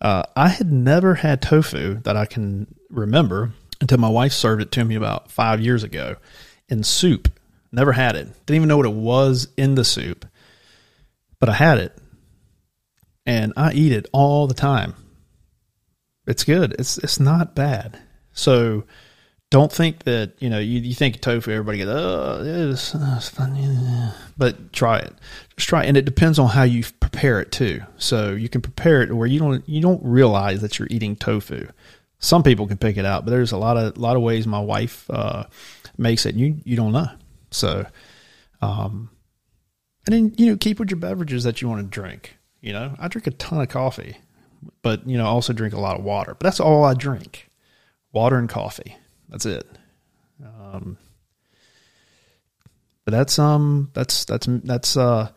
[0.00, 4.72] Uh, I had never had tofu that I can remember until my wife served it
[4.72, 6.16] to me about five years ago
[6.68, 7.28] in soup.
[7.70, 8.28] Never had it.
[8.46, 10.26] Didn't even know what it was in the soup,
[11.38, 11.96] but I had it,
[13.26, 14.94] and I eat it all the time.
[16.26, 16.74] It's good.
[16.78, 17.98] It's it's not bad.
[18.32, 18.84] So
[19.50, 21.50] don't think that you know you, you think tofu.
[21.50, 23.68] Everybody goes, oh, it's, it's funny,
[24.36, 25.12] but try it.
[25.56, 25.88] Just try, it.
[25.88, 27.82] and it depends on how you prepare it too.
[27.98, 31.68] So you can prepare it where you don't you don't realize that you're eating tofu.
[32.18, 34.46] Some people can pick it out, but there's a lot of a lot of ways
[34.46, 35.44] my wife uh,
[35.98, 36.34] makes it.
[36.34, 37.08] You you don't know.
[37.50, 37.84] So,
[38.62, 39.10] um,
[40.06, 42.38] and then you know, keep with your beverages that you want to drink.
[42.62, 44.16] You know, I drink a ton of coffee,
[44.80, 46.34] but you know, I also drink a lot of water.
[46.34, 47.50] But that's all I drink:
[48.12, 48.96] water and coffee.
[49.28, 49.66] That's it.
[50.42, 50.96] Um,
[53.04, 55.28] but that's um, that's that's that's uh,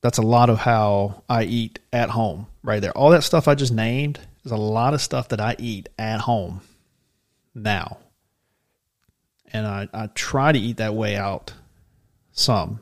[0.00, 2.96] that's a lot of how I eat at home, right there.
[2.96, 6.20] All that stuff I just named is a lot of stuff that I eat at
[6.22, 6.62] home
[7.54, 7.98] now
[9.52, 11.52] and I, I try to eat that way out
[12.32, 12.80] some.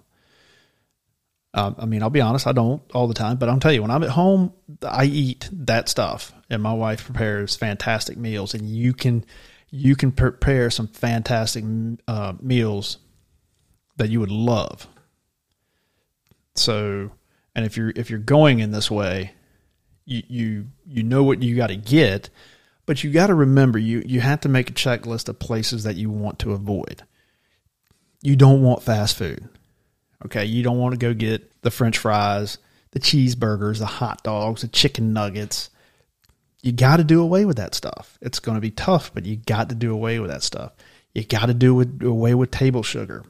[1.54, 3.82] Um, I mean, I'll be honest, I don't all the time, but I'll tell you,
[3.82, 8.68] when I'm at home, I eat that stuff, and my wife prepares fantastic meals, and
[8.68, 9.24] you can
[9.70, 11.64] you can prepare some fantastic
[12.06, 12.98] uh, meals
[13.96, 14.86] that you would love.
[16.54, 17.10] So,
[17.54, 19.32] and if you're if you're going in this way,
[20.04, 22.28] you you you know what you got to get,
[22.84, 25.96] but you got to remember, you you have to make a checklist of places that
[25.96, 27.04] you want to avoid.
[28.22, 29.48] You don't want fast food.
[30.24, 32.58] Okay, you don't want to go get the french fries,
[32.90, 35.70] the cheeseburgers, the hot dogs, the chicken nuggets.
[36.62, 38.18] You got to do away with that stuff.
[38.20, 40.72] It's going to be tough, but you got to do away with that stuff.
[41.14, 43.24] You got to do away with table sugar,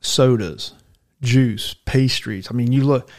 [0.00, 0.74] sodas,
[1.22, 2.48] juice, pastries.
[2.50, 3.10] I mean, you look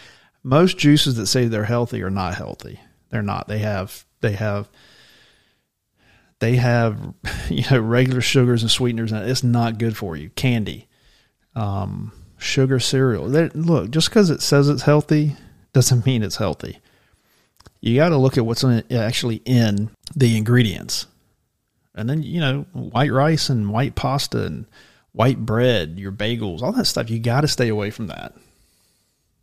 [0.44, 2.80] most juices that say they're healthy are not healthy.
[3.10, 3.48] They're not.
[3.48, 4.70] They have they have
[6.40, 7.14] they have
[7.50, 10.88] you know regular sugars and sweeteners and it's not good for you candy
[11.56, 13.28] um, sugar cereal.
[13.28, 15.36] They, look just because it says it's healthy
[15.74, 16.80] doesn't mean it's healthy.
[17.82, 21.08] You got to look at what's in, actually in the ingredients.
[21.96, 24.66] And then you know white rice and white pasta and
[25.14, 28.34] white bread your bagels all that stuff you got to stay away from that.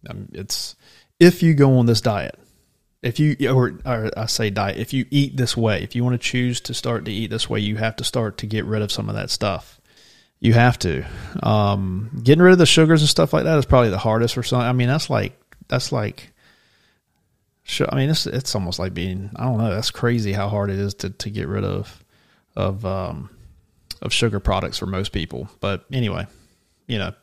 [0.09, 0.76] Um, it's
[1.18, 2.38] if you go on this diet
[3.04, 6.14] if you or, or, I say diet, if you eat this way, if you want
[6.14, 8.80] to choose to start to eat this way, you have to start to get rid
[8.80, 9.78] of some of that stuff.
[10.44, 11.04] You have to.
[11.42, 14.42] Um, getting rid of the sugars and stuff like that is probably the hardest for
[14.42, 14.61] some.
[14.61, 16.30] I mean, that's like that's like.
[17.88, 19.30] I mean, it's it's almost like being.
[19.37, 19.70] I don't know.
[19.70, 22.04] That's crazy how hard it is to to get rid of
[22.54, 23.30] of um
[24.02, 25.48] of sugar products for most people.
[25.61, 26.26] But anyway,
[26.87, 27.14] you know,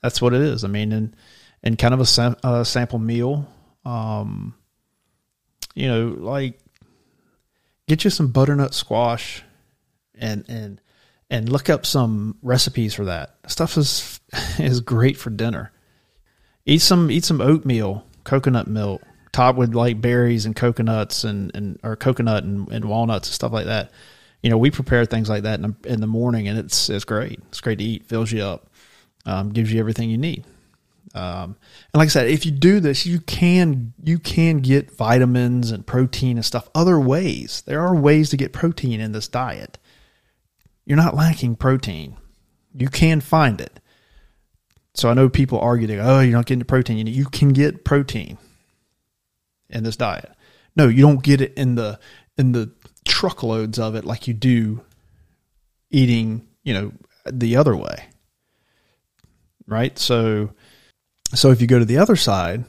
[0.00, 0.62] that's what it is.
[0.64, 1.16] I mean, and
[1.62, 3.48] and kind of a, sam- a sample meal
[3.84, 4.54] um,
[5.74, 6.58] you know, like
[7.88, 9.42] get you some butternut squash
[10.18, 10.80] and and
[11.30, 13.36] and look up some recipes for that.
[13.46, 14.20] Stuff is
[14.58, 15.72] is great for dinner.
[16.66, 21.78] Eat some eat some oatmeal, coconut milk, topped with like berries and coconuts and and
[21.82, 23.90] or coconut and, and walnuts and stuff like that.
[24.42, 27.04] You know, we prepare things like that in the, in the morning, and it's it's
[27.04, 27.40] great.
[27.48, 28.06] It's great to eat.
[28.06, 28.70] Fills you up,
[29.26, 30.44] um, gives you everything you need.
[31.12, 31.56] Um,
[31.92, 35.86] and like I said, if you do this, you can you can get vitamins and
[35.86, 37.62] protein and stuff other ways.
[37.66, 39.78] There are ways to get protein in this diet.
[40.90, 42.16] You're not lacking protein.
[42.74, 43.78] You can find it.
[44.92, 47.06] So I know people argue that oh you're not getting the protein.
[47.06, 48.38] You can get protein
[49.68, 50.32] in this diet.
[50.74, 52.00] No, you don't get it in the
[52.36, 52.72] in the
[53.06, 54.80] truckloads of it like you do
[55.92, 56.92] eating, you know,
[57.24, 58.08] the other way.
[59.68, 59.96] Right?
[59.96, 60.50] So
[61.34, 62.64] so if you go to the other side,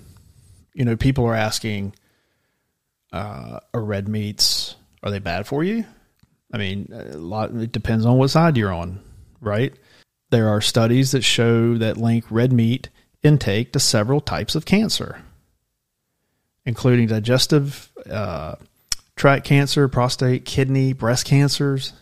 [0.76, 1.96] you know, people are asking,
[3.12, 5.86] uh, are red meats, are they bad for you?
[6.54, 9.00] I mean, a lot it depends on what side you're on,
[9.40, 9.74] right?
[10.30, 12.90] There are studies that show that link red meat
[13.24, 15.22] intake to several types of cancer,
[16.66, 18.56] including digestive uh,
[19.16, 21.94] tract cancer, prostate, kidney, breast cancers.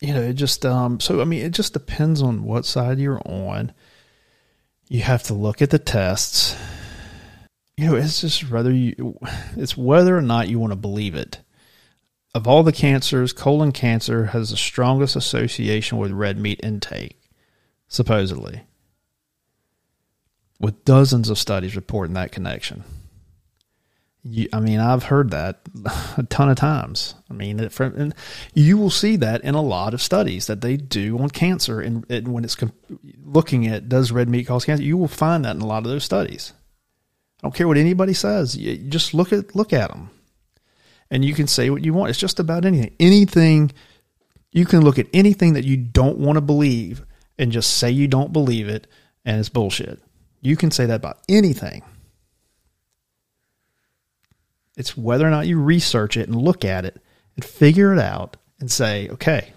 [0.00, 3.22] You know, it just um, so I mean, it just depends on what side you're
[3.24, 3.72] on.
[4.88, 6.56] You have to look at the tests.
[7.76, 9.18] You know, it's just whether you,
[9.56, 11.38] it's whether or not you want to believe it.
[12.32, 17.20] Of all the cancers, colon cancer has the strongest association with red meat intake,
[17.88, 18.62] supposedly,
[20.60, 22.84] with dozens of studies reporting that connection.
[24.22, 25.60] You, I mean, I've heard that
[26.16, 27.14] a ton of times.
[27.30, 28.14] I mean, and
[28.54, 32.04] you will see that in a lot of studies that they do on cancer, and,
[32.10, 32.56] and when it's
[33.24, 35.90] looking at does red meat cause cancer, you will find that in a lot of
[35.90, 36.52] those studies.
[37.40, 38.56] I don't care what anybody says.
[38.56, 40.10] You just look at look at them,
[41.10, 42.10] and you can say what you want.
[42.10, 42.94] It's just about anything.
[43.00, 43.72] Anything
[44.52, 47.04] you can look at anything that you don't want to believe
[47.38, 48.86] and just say you don't believe it,
[49.24, 50.00] and it's bullshit.
[50.42, 51.82] You can say that about anything.
[54.76, 57.00] It's whether or not you research it and look at it
[57.36, 59.52] and figure it out and say, okay,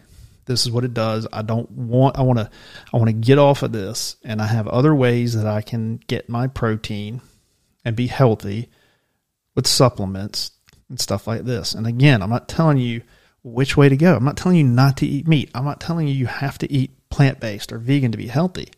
[0.45, 1.27] this is what it does.
[1.31, 2.49] I don't want I want to
[2.93, 5.97] I want to get off of this and I have other ways that I can
[6.07, 7.21] get my protein
[7.85, 8.69] and be healthy
[9.55, 10.51] with supplements
[10.89, 11.73] and stuff like this.
[11.73, 13.01] And again, I'm not telling you
[13.43, 14.15] which way to go.
[14.15, 15.49] I'm not telling you not to eat meat.
[15.53, 18.69] I'm not telling you you have to eat plant-based or vegan to be healthy.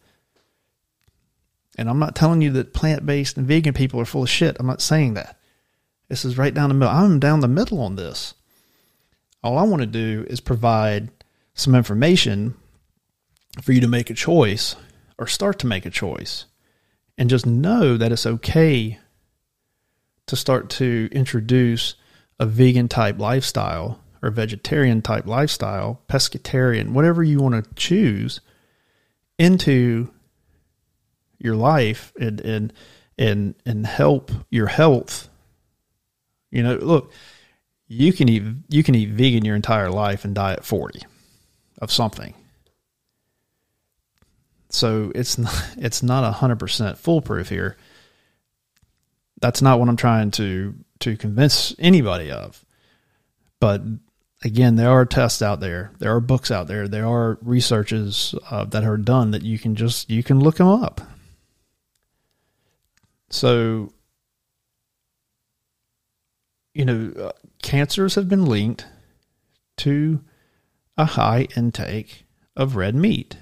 [1.77, 4.57] And I'm not telling you that plant-based and vegan people are full of shit.
[4.59, 5.37] I'm not saying that.
[6.07, 6.93] This is right down the middle.
[6.93, 8.33] I'm down the middle on this.
[9.43, 11.09] All I want to do is provide
[11.53, 12.55] some information
[13.61, 14.75] for you to make a choice
[15.17, 16.45] or start to make a choice.
[17.17, 18.99] And just know that it's okay
[20.27, 21.95] to start to introduce
[22.39, 28.41] a vegan type lifestyle or vegetarian type lifestyle, pescatarian, whatever you want to choose
[29.37, 30.11] into
[31.37, 32.73] your life and and
[33.17, 35.29] and and help your health
[36.55, 37.11] you know, look,
[37.89, 41.01] you can eat you can eat vegan your entire life and die at 40
[41.81, 42.33] of something.
[44.69, 47.75] So it's not it's not 100% foolproof here.
[49.41, 52.63] That's not what I'm trying to to convince anybody of.
[53.59, 53.81] But
[54.43, 58.65] again, there are tests out there, there are books out there, there are researches uh,
[58.65, 61.01] that are done that you can just you can look them up.
[63.29, 63.91] So
[66.73, 67.31] you know, uh,
[67.63, 68.85] cancers have been linked
[69.77, 70.21] to
[70.97, 72.25] a high intake
[72.55, 73.37] of red meat.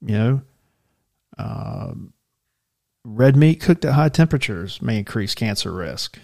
[0.00, 0.42] You know,
[1.38, 1.92] uh,
[3.04, 6.18] red meat cooked at high temperatures may increase cancer risk.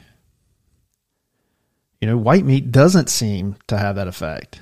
[2.01, 4.61] You know, white meat doesn't seem to have that effect.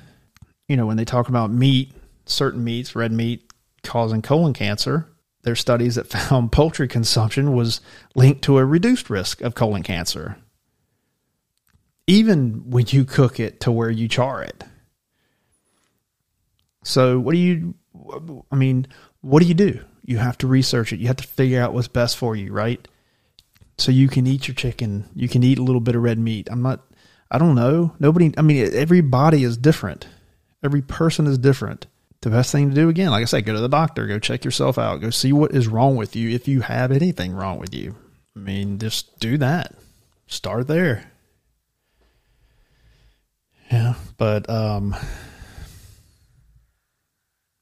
[0.67, 1.93] You know, when they talk about meat,
[2.25, 3.51] certain meats, red meat
[3.83, 5.07] causing colon cancer,
[5.43, 7.81] there's studies that found poultry consumption was
[8.15, 10.37] linked to a reduced risk of colon cancer,
[12.07, 14.63] even when you cook it to where you char it.
[16.83, 17.73] So, what do you,
[18.51, 18.87] I mean,
[19.21, 19.83] what do you do?
[20.05, 20.99] You have to research it.
[20.99, 22.87] You have to figure out what's best for you, right?
[23.77, 25.09] So you can eat your chicken.
[25.15, 26.47] You can eat a little bit of red meat.
[26.49, 26.81] I'm not,
[27.29, 27.93] I don't know.
[27.99, 30.07] Nobody, I mean, every body is different.
[30.63, 31.87] Every person is different
[32.25, 34.43] the best thing to do again, like I said, go to the doctor, go check
[34.43, 37.71] yourself out, go see what is wrong with you if you have anything wrong with
[37.73, 37.95] you.
[38.35, 39.75] I mean, just do that.
[40.25, 41.11] Start there.
[43.71, 44.95] Yeah, but um,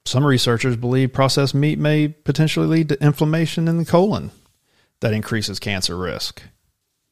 [0.06, 4.32] some researchers believe processed meat may potentially lead to inflammation in the colon
[5.00, 6.42] that increases cancer risk.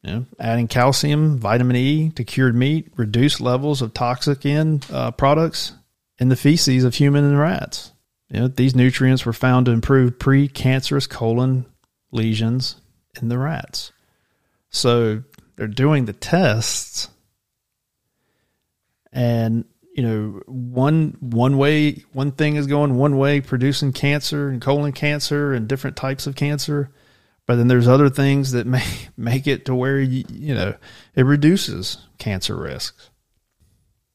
[0.02, 5.12] You know, adding calcium, vitamin E to cured meat, reduce levels of toxic in uh,
[5.12, 5.72] products
[6.18, 7.92] in the feces of human and rats.
[8.28, 11.66] You know, these nutrients were found to improve precancerous colon
[12.10, 12.76] lesions
[13.20, 13.92] in the rats.
[14.70, 15.22] So
[15.56, 17.08] they're doing the tests
[19.12, 19.64] and
[19.94, 24.92] you know one one way one thing is going one way producing cancer and colon
[24.92, 26.90] cancer and different types of cancer
[27.44, 28.84] but then there's other things that may
[29.16, 30.74] make it to where you, you know
[31.14, 33.10] it reduces cancer risks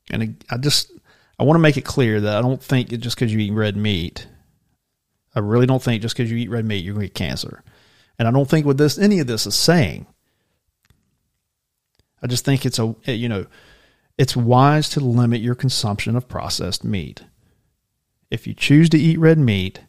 [0.09, 0.91] and I just
[1.39, 3.78] I want to make it clear that I don't think just because you eat red
[3.78, 4.28] meat,
[5.36, 7.63] I really don't think just because you eat red meat you're going to get cancer.
[8.17, 10.07] And I don't think what this any of this is saying.
[12.21, 13.45] I just think it's a you know,
[14.18, 17.24] it's wise to limit your consumption of processed meat.
[18.30, 19.82] If you choose to eat red meat,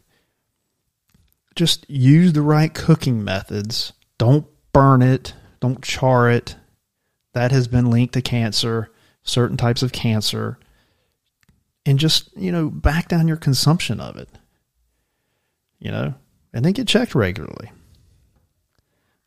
[1.55, 3.93] just use the right cooking methods.
[4.17, 6.55] Don't burn it, don't char it.
[7.33, 8.91] That has been linked to cancer
[9.29, 10.57] certain types of cancer,
[11.85, 14.29] and just, you know, back down your consumption of it.
[15.79, 16.13] You know,
[16.53, 17.71] and then get checked regularly.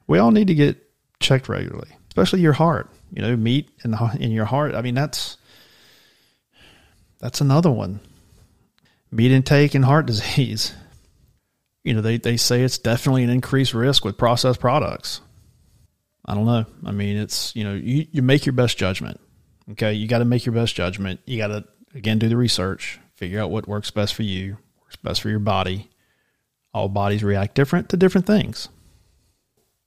[0.06, 0.76] We all need to get
[1.18, 2.90] checked regularly, especially your heart.
[3.12, 4.74] You know, meat in the in your heart.
[4.74, 5.36] I mean, that's
[7.20, 8.00] that's another one.
[9.10, 10.74] Meat intake and heart disease.
[11.84, 15.20] You know, they, they say it's definitely an increased risk with processed products.
[16.24, 16.64] I don't know.
[16.84, 19.20] I mean, it's, you know, you, you make your best judgment.
[19.72, 19.92] Okay.
[19.92, 21.20] You got to make your best judgment.
[21.26, 24.96] You got to, again, do the research, figure out what works best for you, works
[24.96, 25.90] best for your body.
[26.72, 28.68] All bodies react different to different things.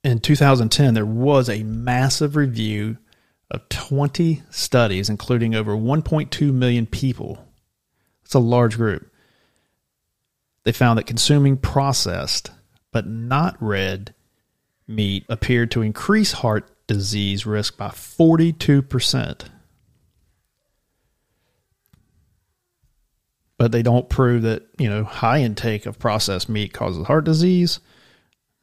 [0.04, 2.98] In 2010, there was a massive review
[3.50, 7.46] of 20 studies, including over 1.2 million people.
[8.24, 9.10] It's a large group.
[10.64, 12.50] They found that consuming processed
[12.96, 14.14] but not red
[14.88, 19.48] meat appeared to increase heart disease risk by 42%.
[23.58, 27.80] But they don't prove that, you know, high intake of processed meat causes heart disease.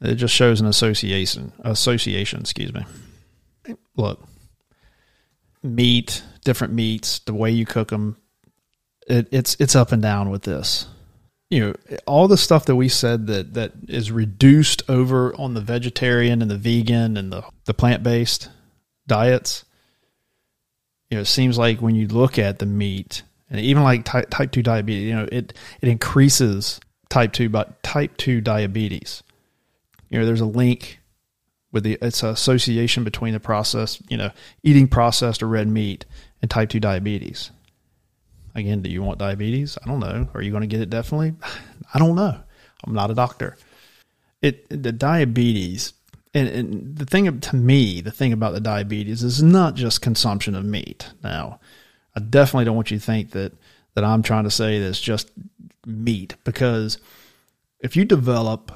[0.02, 2.86] It just shows an association, association, excuse me.
[3.96, 4.24] Look,
[5.64, 8.18] meat, different meats, the way you cook them,
[9.08, 10.88] it, it's it's up and down with this.
[11.50, 15.62] You know all the stuff that we said that that is reduced over on the
[15.62, 18.50] vegetarian and the vegan and the the plant-based
[19.06, 19.66] diets
[21.14, 24.32] you know it seems like when you look at the meat and even like type,
[24.32, 26.80] type 2 diabetes you know it it increases
[27.14, 29.22] type 2 but type 2 diabetes.
[30.10, 31.00] You know there's a link
[31.74, 34.32] with the it's association between the process, you know
[34.64, 36.06] eating processed or red meat
[36.42, 37.52] and type 2 diabetes
[38.56, 39.78] Again, do you want diabetes?
[39.84, 40.28] I don't know.
[40.34, 41.34] Are you going to get it definitely?
[41.94, 42.38] I don't know.
[42.86, 43.58] I'm not a doctor.
[44.42, 45.94] It the diabetes
[46.34, 50.56] and, and the thing to me, the thing about the diabetes is not just consumption
[50.56, 51.10] of meat.
[51.24, 51.60] Now,
[52.16, 53.54] I definitely don't want you to think that
[53.96, 55.32] that I'm trying to say that it's just
[55.86, 56.98] meat because
[57.80, 58.72] if you develop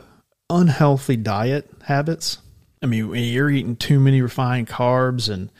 [0.49, 2.37] unhealthy diet habits,
[2.81, 5.51] I mean, you're eating too many refined carbs and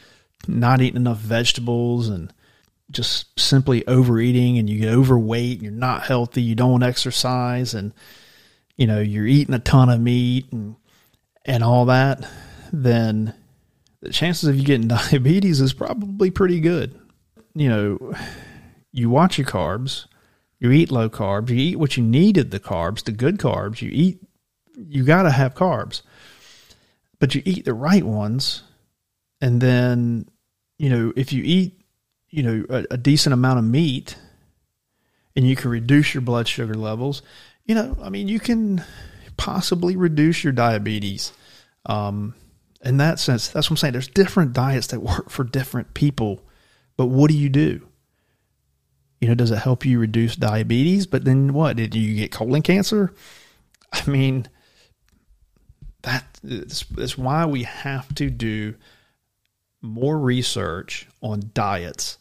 [0.47, 2.32] not eating enough vegetables and
[2.91, 7.93] just simply overeating and you get overweight and you're not healthy, you don't exercise and
[8.78, 10.76] you know, you're eating a ton of meat and
[11.45, 12.28] and all that,
[12.72, 13.34] then
[14.01, 16.99] the chances of you getting diabetes is probably pretty good.
[17.55, 18.13] You know,
[18.91, 20.05] you watch your carbs,
[20.59, 23.89] you eat low carbs, you eat what you needed the carbs, the good carbs, you
[23.91, 24.20] eat
[24.76, 26.03] you got to have carbs.
[27.20, 28.63] But you eat the right ones
[29.41, 30.30] and then
[30.78, 31.82] you know, if you eat
[32.30, 34.15] you know a, a decent amount of meat
[35.36, 37.22] and you can reduce your blood sugar levels,
[37.65, 38.84] you know, I mean, you can
[39.38, 41.32] possibly reduce your diabetes.
[41.86, 42.36] Um,
[42.84, 43.93] in that sense, that's what I'm saying.
[43.93, 46.41] There's different diets that work for different people,
[46.95, 47.88] but what do you do?
[49.22, 51.07] You know, does it help you reduce diabetes?
[51.07, 51.78] But then what?
[51.78, 53.13] Did you get colon cancer?
[53.91, 54.47] I mean,
[56.47, 58.75] that is, is why we have to do
[59.81, 62.17] more research on diets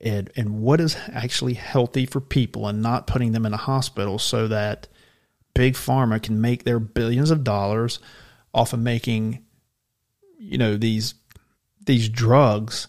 [0.00, 4.18] and, and what is actually healthy for people and not putting them in a hospital
[4.18, 4.88] so that
[5.54, 7.98] big pharma can make their billions of dollars
[8.52, 9.42] off of making
[10.38, 11.14] you know these
[11.86, 12.88] these drugs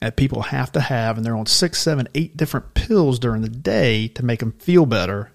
[0.00, 1.16] that people have to have.
[1.16, 4.86] And they're on six seven eight different pills during the day to make them feel
[4.86, 5.30] better.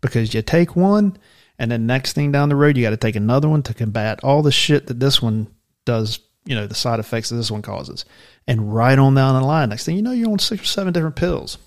[0.00, 1.16] Because you take one
[1.58, 4.20] and then next thing down the road you got to take another one to combat
[4.22, 5.48] all the shit that this one
[5.84, 8.04] does you know, the side effects that this one causes.
[8.46, 10.92] And right on down the line, next thing you know, you're on six or seven
[10.92, 11.58] different pills.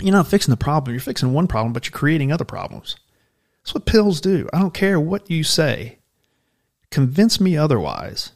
[0.00, 0.94] You're not fixing the problem.
[0.94, 2.96] You're fixing one problem, but you're creating other problems.
[3.62, 4.48] That's what pills do.
[4.52, 5.98] I don't care what you say.
[6.90, 8.32] Convince me otherwise.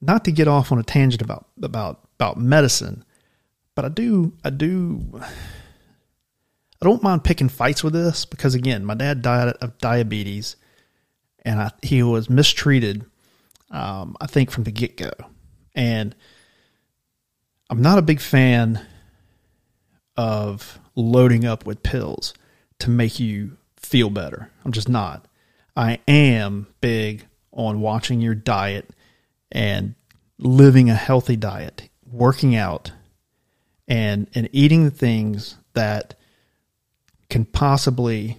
[0.00, 3.04] Not to get off on a tangent about about about medicine,
[3.74, 5.20] but I do I do
[6.84, 10.56] I don't mind picking fights with this because again, my dad died of diabetes
[11.44, 13.06] and I, he was mistreated
[13.74, 15.10] um, I think, from the get go.
[15.74, 16.14] And
[17.68, 18.86] I'm not a big fan
[20.16, 22.34] of loading up with pills
[22.78, 24.50] to make you feel better.
[24.64, 25.26] I'm just not.
[25.76, 28.90] I am big on watching your diet
[29.50, 29.96] and
[30.38, 32.92] living a healthy diet, working out,
[33.88, 36.14] and and eating the things that
[37.34, 38.38] can possibly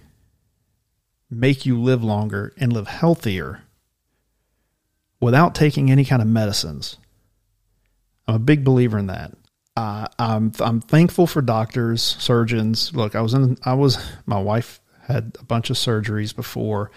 [1.28, 3.60] make you live longer and live healthier
[5.20, 6.96] without taking any kind of medicines.
[8.26, 9.34] I'm a big believer in that.
[9.76, 12.94] Uh, I'm I'm thankful for doctors, surgeons.
[12.94, 16.90] Look, I was in I was my wife had a bunch of surgeries before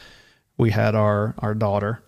[0.58, 2.02] we had our our daughter.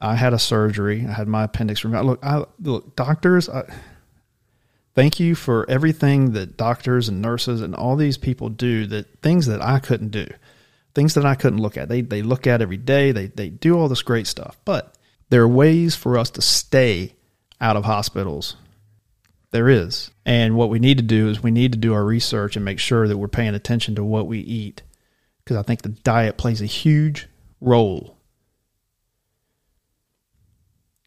[0.00, 1.04] I had a surgery.
[1.04, 2.04] I had my appendix removed.
[2.04, 3.48] Look, I, look, doctors.
[3.48, 3.64] I,
[4.96, 8.86] thank you for everything that doctors and nurses and all these people do.
[8.86, 10.26] That things that I couldn't do,
[10.96, 11.88] things that I couldn't look at.
[11.88, 13.12] They they look at every day.
[13.12, 14.58] They they do all this great stuff.
[14.64, 14.96] But
[15.28, 17.14] there are ways for us to stay
[17.60, 18.56] out of hospitals.
[19.52, 22.56] There is, and what we need to do is we need to do our research
[22.56, 24.82] and make sure that we're paying attention to what we eat,
[25.44, 27.28] because I think the diet plays a huge
[27.60, 28.18] role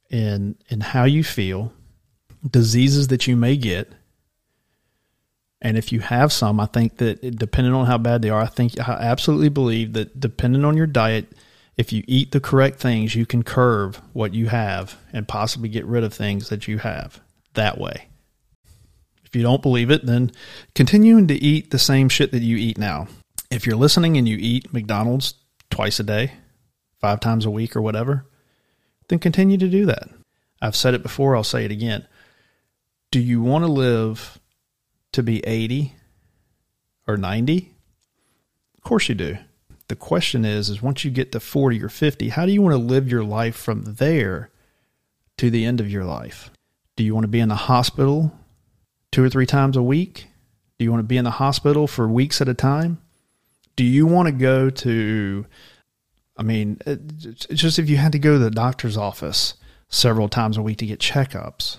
[0.09, 1.73] in in how you feel,
[2.47, 3.91] diseases that you may get,
[5.61, 8.41] and if you have some, I think that it, depending on how bad they are,
[8.41, 11.33] I think I absolutely believe that depending on your diet,
[11.75, 15.85] if you eat the correct things, you can curb what you have and possibly get
[15.85, 17.19] rid of things that you have
[17.55, 18.07] that way.
[19.25, 20.31] If you don't believe it, then
[20.75, 23.07] continuing to eat the same shit that you eat now.
[23.51, 25.35] If you're listening and you eat McDonald's
[25.69, 26.33] twice a day,
[26.99, 28.25] five times a week, or whatever,
[29.07, 30.09] then continue to do that.
[30.61, 32.07] I've said it before, I'll say it again.
[33.11, 34.39] Do you want to live
[35.13, 35.95] to be 80
[37.07, 37.73] or 90?
[38.77, 39.37] Of course you do.
[39.87, 42.73] The question is is once you get to 40 or 50, how do you want
[42.73, 44.51] to live your life from there
[45.37, 46.51] to the end of your life?
[46.95, 48.31] Do you want to be in the hospital
[49.11, 50.27] two or three times a week?
[50.77, 53.01] Do you want to be in the hospital for weeks at a time?
[53.75, 55.45] Do you want to go to
[56.37, 59.55] I mean, it's just if you had to go to the doctor's office
[59.89, 61.77] several times a week to get checkups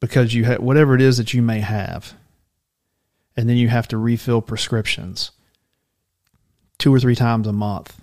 [0.00, 2.14] because you have whatever it is that you may have,
[3.36, 5.30] and then you have to refill prescriptions
[6.78, 8.00] two or three times a month.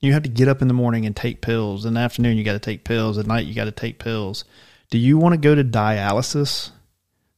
[0.00, 1.84] You have to get up in the morning and take pills.
[1.84, 3.18] In the afternoon, you got to take pills.
[3.18, 4.44] At night, you got to take pills.
[4.90, 6.70] Do you want to go to dialysis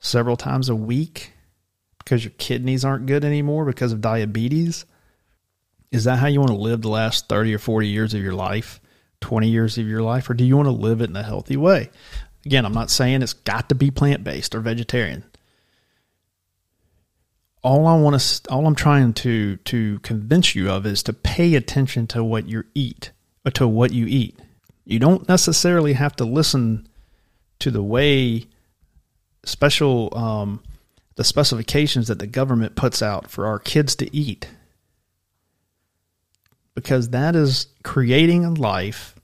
[0.01, 1.33] several times a week
[1.99, 4.85] because your kidneys aren't good anymore because of diabetes?
[5.91, 8.35] Is that how you want to live the last 30 or 40 years of your
[8.35, 8.81] life,
[9.23, 11.57] 20 years of your life, or do you want to live it in a healthy
[11.57, 11.89] way?
[12.47, 15.25] Again, I'm not saying it's got to be plant based or vegetarian.
[17.63, 21.55] All I want to, all I'm trying to to convince you of is to pay
[21.55, 23.11] attention to what you eat,
[23.45, 24.39] or to what you eat.
[24.85, 26.89] You don't necessarily have to listen
[27.59, 28.47] to the way
[29.45, 30.63] special um,
[31.17, 34.49] the specifications that the government puts out for our kids to eat
[36.75, 39.17] because that is creating a life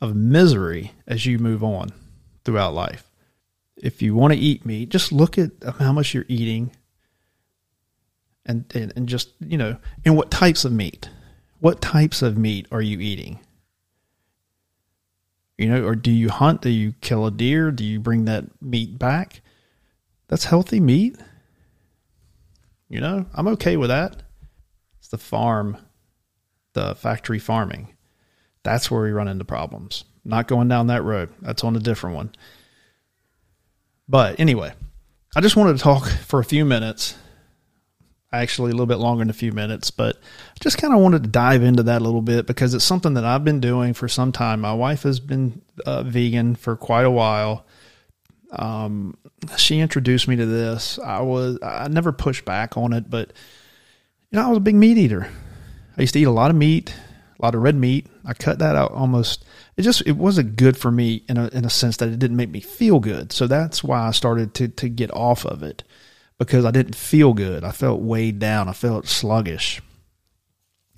[0.00, 1.90] of misery as you move on
[2.44, 3.10] throughout life.
[3.76, 6.72] If you want to eat meat, just look at how much you're eating
[8.46, 11.08] and, and, and just, you know, and what types of meat.
[11.60, 13.40] What types of meat are you eating?
[15.56, 16.62] You know, or do you hunt?
[16.62, 17.70] Do you kill a deer?
[17.70, 19.40] Do you bring that meat back?
[20.28, 21.16] That's healthy meat.
[22.88, 24.22] You know, I'm okay with that.
[24.98, 25.78] It's the farm
[26.74, 27.94] the factory farming.
[28.62, 30.04] That's where we run into problems.
[30.24, 31.30] Not going down that road.
[31.42, 32.32] That's on a different one.
[34.08, 34.72] But anyway,
[35.36, 37.16] I just wanted to talk for a few minutes.
[38.32, 40.18] Actually, a little bit longer than a few minutes, but
[40.58, 43.24] just kind of wanted to dive into that a little bit because it's something that
[43.24, 44.60] I've been doing for some time.
[44.60, 47.64] My wife has been uh, vegan for quite a while.
[48.50, 49.16] Um,
[49.56, 50.98] she introduced me to this.
[50.98, 53.32] I was I never pushed back on it, but
[54.30, 55.28] you know I was a big meat eater.
[55.96, 56.92] I used to eat a lot of meat,
[57.38, 58.08] a lot of red meat.
[58.24, 59.44] I cut that out almost.
[59.76, 62.36] It just it wasn't good for me in a in a sense that it didn't
[62.36, 63.32] make me feel good.
[63.32, 65.84] So that's why I started to to get off of it
[66.38, 67.64] because I didn't feel good.
[67.64, 68.68] I felt weighed down.
[68.68, 69.80] I felt sluggish.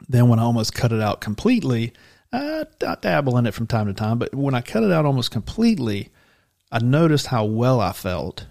[0.08, 1.92] Then when I almost cut it out completely,
[2.32, 4.18] I, I dabble in it from time to time.
[4.18, 6.10] But when I cut it out almost completely,
[6.70, 8.46] I noticed how well I felt.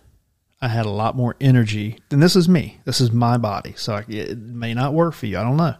[0.61, 1.99] I had a lot more energy.
[2.11, 2.80] And this is me.
[2.86, 3.73] This is my body.
[3.78, 5.38] So I, it may not work for you.
[5.38, 5.76] I don't know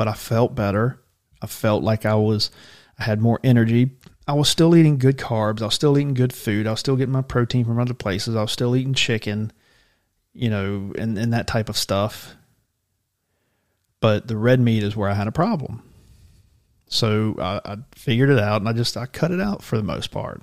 [0.00, 0.98] but I felt better.
[1.42, 2.50] I felt like I was,
[2.98, 3.90] I had more energy.
[4.28, 5.62] I was still eating good carbs.
[5.62, 6.66] I was still eating good food.
[6.66, 8.36] I was still getting my protein from other places.
[8.36, 9.52] I was still eating chicken,
[10.32, 12.34] you know, and, and that type of stuff.
[14.00, 15.82] But the red meat is where I had a problem.
[16.86, 19.82] So I, I figured it out and I just, I cut it out for the
[19.82, 20.42] most part.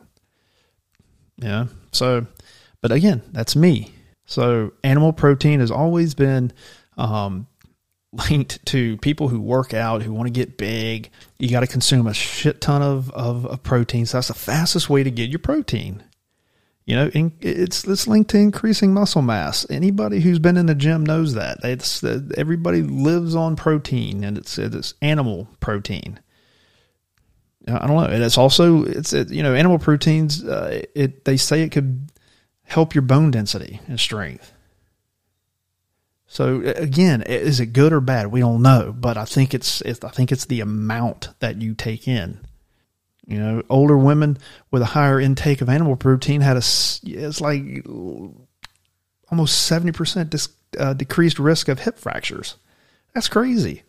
[1.38, 1.68] Yeah.
[1.92, 2.26] So,
[2.82, 3.94] but again, that's me.
[4.26, 6.52] So animal protein has always been
[6.98, 7.48] um,
[8.12, 11.10] linked to people who work out, who want to get big.
[11.40, 14.06] You got to consume a shit ton of, of, of protein.
[14.06, 16.04] So that's the fastest way to get your protein.
[16.86, 19.66] You know, it's it's linked to increasing muscle mass.
[19.70, 21.58] Anybody who's been in the gym knows that.
[21.62, 26.22] It's everybody lives on protein, and it's it's animal protein.
[27.68, 28.26] I don't know.
[28.26, 30.46] It's also it's it, you know animal proteins.
[30.46, 32.10] Uh, it they say it could
[32.64, 34.54] help your bone density and strength.
[36.38, 38.28] So again, is it good or bad?
[38.28, 41.74] We don't know, but I think it's, it's I think it's the amount that you
[41.74, 42.38] take in.
[43.26, 44.38] You know, older women
[44.70, 47.84] with a higher intake of animal protein had a it's like
[49.32, 52.54] almost seventy percent uh, decreased risk of hip fractures.
[53.16, 53.82] That's crazy.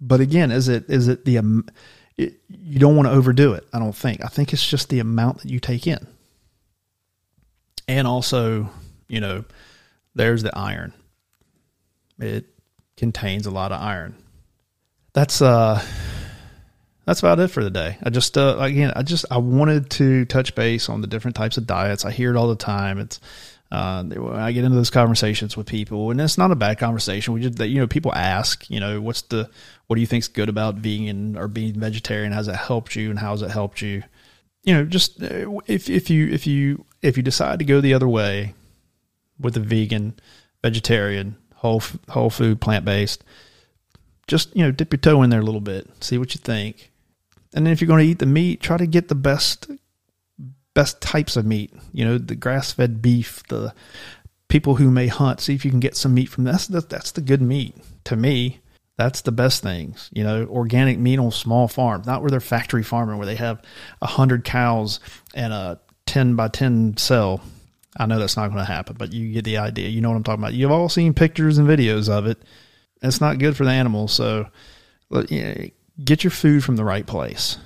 [0.00, 1.66] But again, is it is it the um,
[2.16, 3.66] it, you don't want to overdo it?
[3.72, 4.24] I don't think.
[4.24, 6.06] I think it's just the amount that you take in,
[7.88, 8.70] and also,
[9.08, 9.44] you know,
[10.16, 10.92] there's the iron.
[12.18, 12.46] It
[12.96, 14.16] contains a lot of iron.
[15.12, 15.84] That's uh
[17.04, 17.98] that's about it for the day.
[18.02, 21.56] I just uh, again, I just I wanted to touch base on the different types
[21.56, 22.04] of diets.
[22.04, 22.98] I hear it all the time.
[22.98, 23.20] It's
[23.70, 27.34] uh, I get into those conversations with people, and it's not a bad conversation.
[27.34, 29.48] We just that you know people ask, you know, what's the
[29.86, 32.32] what do you think's good about vegan or being vegetarian?
[32.32, 34.02] Has it helped you, and how's it helped you?
[34.64, 37.94] You know, just uh, if if you if you if you decide to go the
[37.94, 38.54] other way
[39.38, 40.18] with a vegan,
[40.62, 43.24] vegetarian, whole whole food, plant based,
[44.26, 46.90] just you know dip your toe in there a little bit, see what you think
[47.56, 49.68] and then if you're going to eat the meat, try to get the best
[50.74, 51.72] best types of meat.
[51.92, 53.72] You know, the grass fed beef, the
[54.48, 55.40] people who may hunt.
[55.40, 56.44] See if you can get some meat from.
[56.44, 57.74] That's, that's the good meat
[58.04, 58.60] to me.
[58.98, 60.10] That's the best things.
[60.12, 63.62] You know, organic meat on small farms, not where they're factory farming, where they have
[64.02, 65.00] a hundred cows
[65.34, 67.40] and a ten by ten cell.
[67.98, 69.88] I know that's not going to happen, but you get the idea.
[69.88, 70.54] You know what I'm talking about.
[70.54, 72.38] You've all seen pictures and videos of it.
[73.02, 74.12] It's not good for the animals.
[74.12, 74.48] So,
[75.10, 77.58] get your food from the right place.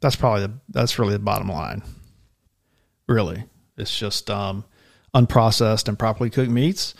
[0.00, 1.82] That's probably the that's really the bottom line.
[3.06, 3.44] Really,
[3.76, 4.64] it's just um,
[5.14, 6.94] unprocessed and properly cooked meats.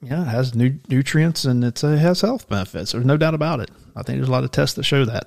[0.00, 2.92] Yeah, it has nu- nutrients and it has health benefits.
[2.92, 3.70] There's no doubt about it.
[3.96, 5.26] I think there's a lot of tests that show that.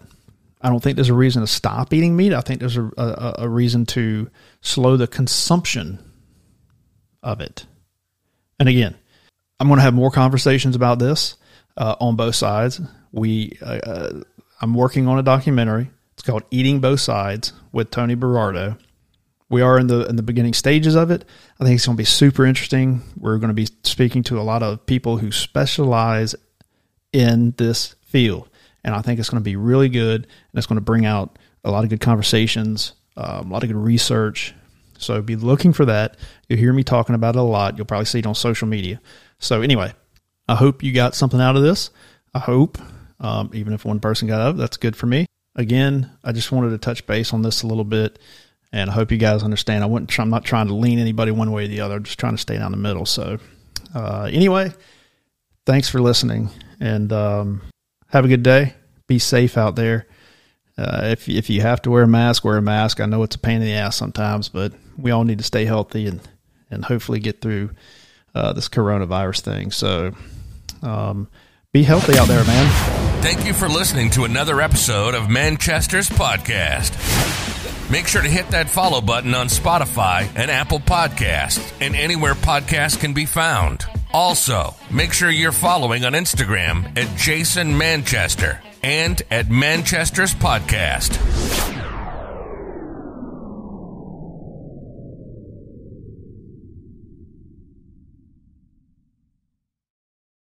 [0.62, 2.34] I don't think there's a reason to stop eating meat.
[2.34, 4.30] I think there's a, a, a reason to
[4.62, 6.00] slow the consumption
[7.24, 7.66] of it.
[8.60, 8.96] And again,
[9.60, 11.36] I'm going to have more conversations about this
[11.76, 14.22] uh, on both sides we uh, uh,
[14.62, 15.90] I'm working on a documentary.
[16.14, 18.78] It's called Eating Both Sides with Tony Berardo.
[19.50, 21.26] We are in the in the beginning stages of it.
[21.60, 23.02] I think it's going to be super interesting.
[23.18, 26.36] We're going to be speaking to a lot of people who specialize
[27.14, 28.50] in this field,
[28.84, 30.24] and I think it's going to be really good.
[30.24, 33.70] And it's going to bring out a lot of good conversations, um, a lot of
[33.70, 34.54] good research.
[34.98, 36.18] So be looking for that.
[36.48, 37.78] You'll hear me talking about it a lot.
[37.78, 39.00] You'll probably see it on social media.
[39.40, 39.94] So anyway,
[40.48, 41.90] I hope you got something out of this.
[42.34, 42.78] I hope
[43.20, 45.26] um, even if one person got up, that's good for me.
[45.56, 48.20] Again, I just wanted to touch base on this a little bit,
[48.72, 49.84] and I hope you guys understand.
[49.84, 50.20] I wouldn't.
[50.20, 51.96] I'm not trying to lean anybody one way or the other.
[51.96, 53.06] I'm just trying to stay down the middle.
[53.06, 53.40] So,
[53.96, 54.72] uh, anyway,
[55.66, 57.62] thanks for listening, and um,
[58.10, 58.76] have a good day.
[59.08, 60.06] Be safe out there.
[60.78, 63.00] Uh, if if you have to wear a mask, wear a mask.
[63.00, 65.66] I know it's a pain in the ass sometimes, but we all need to stay
[65.66, 66.22] healthy and
[66.70, 67.72] and hopefully get through
[68.36, 69.72] uh, this coronavirus thing.
[69.72, 70.14] So.
[70.84, 71.28] Um,
[71.74, 73.22] be healthy out there, man.
[73.22, 76.94] Thank you for listening to another episode of Manchester's podcast.
[77.92, 83.00] Make sure to hit that follow button on Spotify and Apple Podcasts and anywhere podcasts
[83.00, 83.86] can be found.
[84.12, 91.97] Also, make sure you're following on Instagram at Jason Manchester and at Manchester's Podcast.